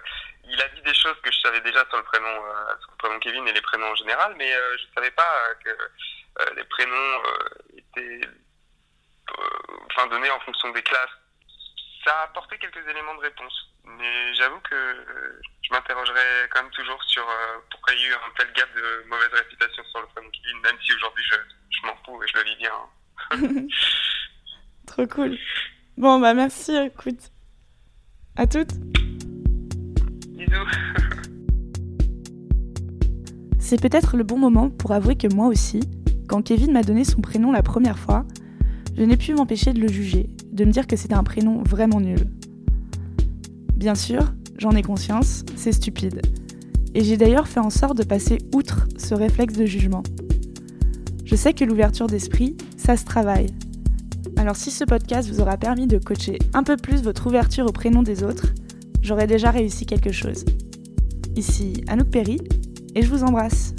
il 0.46 0.62
a 0.62 0.68
dit 0.70 0.82
des 0.82 0.94
choses 0.94 1.15
que 1.24 1.32
je 1.32 1.39
savais 1.39 1.62
déjà 1.62 1.86
sur 1.89 1.98
le 1.98 2.04
prénom, 2.04 2.27
euh, 2.27 2.77
sur 2.82 2.92
le 2.92 2.98
prénom 2.98 3.20
Kevin 3.20 3.48
et 3.48 3.54
les 3.54 3.62
prénoms 3.62 3.88
en 3.88 3.96
général, 3.96 4.36
mais 4.38 4.54
euh, 4.54 4.77
je 4.77 4.84
savais 4.96 5.12
pas 5.12 5.54
que 5.63 5.70
les 6.56 6.63
prénoms 6.65 7.22
étaient 7.77 8.27
enfin 9.86 10.08
donnés 10.08 10.30
en 10.30 10.39
fonction 10.42 10.70
des 10.72 10.84
classes. 10.84 11.18
Ça 12.04 12.13
a 12.20 12.24
apporté 12.24 12.58
quelques 12.58 12.86
éléments 12.88 13.15
de 13.15 13.22
réponse, 13.22 13.70
mais 13.86 14.34
j'avoue 14.34 14.60
que 14.60 14.75
je 15.62 15.74
m'interrogerai 15.74 16.50
quand 16.51 16.63
même 16.63 16.72
toujours 16.72 17.01
sur 17.04 17.25
pourquoi 17.70 17.94
il 17.94 18.01
y 18.01 18.06
a 18.06 18.08
eu 18.10 18.13
un 18.13 18.34
tel 18.38 18.51
gap 18.54 18.70
de 18.75 19.06
mauvaise 19.08 19.34
réputation 19.34 19.84
sur 19.86 20.01
le 20.01 20.08
prénom 20.08 20.30
Kevin, 20.32 20.60
même 20.62 20.77
si 20.84 20.94
aujourd'hui 20.94 21.24
je, 21.24 21.36
je 21.70 21.88
m'en 21.88 21.96
fous 22.06 22.24
et 22.24 22.27
je 22.27 22.38
le 22.38 22.44
vis 22.44 22.56
bien. 22.58 22.74
Trop 24.88 25.08
cool. 25.08 25.38
Bon 25.98 26.20
bah 26.20 26.34
merci, 26.34 26.75
écoute. 26.75 27.32
À 28.36 28.48
toutes. 28.48 28.74
Bisous. 30.30 30.68
C'est 33.60 33.82
peut-être 33.82 34.15
le 34.15 34.24
bon 34.24 34.38
moment 34.38 34.70
pour 34.70 34.92
avouer 34.92 35.15
que 35.15 35.34
moi 35.34 35.48
aussi, 35.48 35.80
quand 36.28 36.43
Kevin 36.43 36.71
m'a 36.74 36.84
donné 36.84 37.04
son 37.04 37.21
prénom 37.21 37.52
la 37.52 37.63
première 37.63 37.98
fois, 37.98 38.26
je 38.95 39.02
n'ai 39.04 39.17
pu 39.17 39.34
m'empêcher 39.34 39.74
de 39.74 39.80
le 39.80 39.88
juger, 39.88 40.30
de 40.52 40.65
me 40.65 40.71
dire 40.71 40.86
que 40.86 40.95
c'était 40.95 41.15
un 41.15 41.24
prénom 41.24 41.63
vraiment 41.63 42.00
nul. 42.00 42.30
Bien 43.86 43.93
sûr, 43.93 44.34
j'en 44.58 44.71
ai 44.71 44.82
conscience, 44.82 45.45
c'est 45.56 45.71
stupide. 45.71 46.19
Et 46.95 47.04
j'ai 47.04 47.17
d'ailleurs 47.17 47.48
fait 47.48 47.60
en 47.60 47.69
sorte 47.69 47.95
de 47.95 48.04
passer 48.04 48.39
outre 48.52 48.88
ce 48.98 49.13
réflexe 49.13 49.54
de 49.54 49.67
jugement. 49.67 50.02
Je 51.24 51.36
sais 51.36 51.54
que 51.54 51.63
l'ouverture 51.63 52.08
d'esprit, 52.08 52.58
ça 52.78 52.98
se 52.98 53.06
travaille, 53.06 53.45
alors 54.38 54.56
si 54.56 54.71
ce 54.71 54.86
podcast 54.86 55.30
vous 55.30 55.39
aura 55.39 55.58
permis 55.58 55.86
de 55.86 56.00
coacher 56.00 56.39
un 56.56 56.63
peu 56.63 56.78
plus 56.78 57.04
votre 57.04 57.28
ouverture 57.28 57.67
au 57.67 57.71
prénom 57.71 58.02
des 58.02 58.24
autres, 58.24 58.56
j'aurai 59.04 59.28
déjà 59.28 59.52
réussi 59.52 59.86
quelque 59.86 60.12
chose. 60.12 60.45
Ici 61.36 61.84
Anouk 61.88 62.10
Perry 62.10 62.39
et 62.95 63.04
je 63.04 63.08
vous 63.08 63.24
embrasse. 63.24 63.76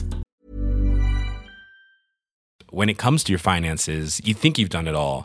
When 2.73 2.89
it 2.89 2.97
comes 2.97 3.25
to 3.25 3.33
your 3.33 3.41
finances, 3.41 3.89
you 4.25 4.35
think 4.35 4.57
you've 4.57 4.71
done 4.71 4.87
it 4.87 4.95
all. 4.95 5.25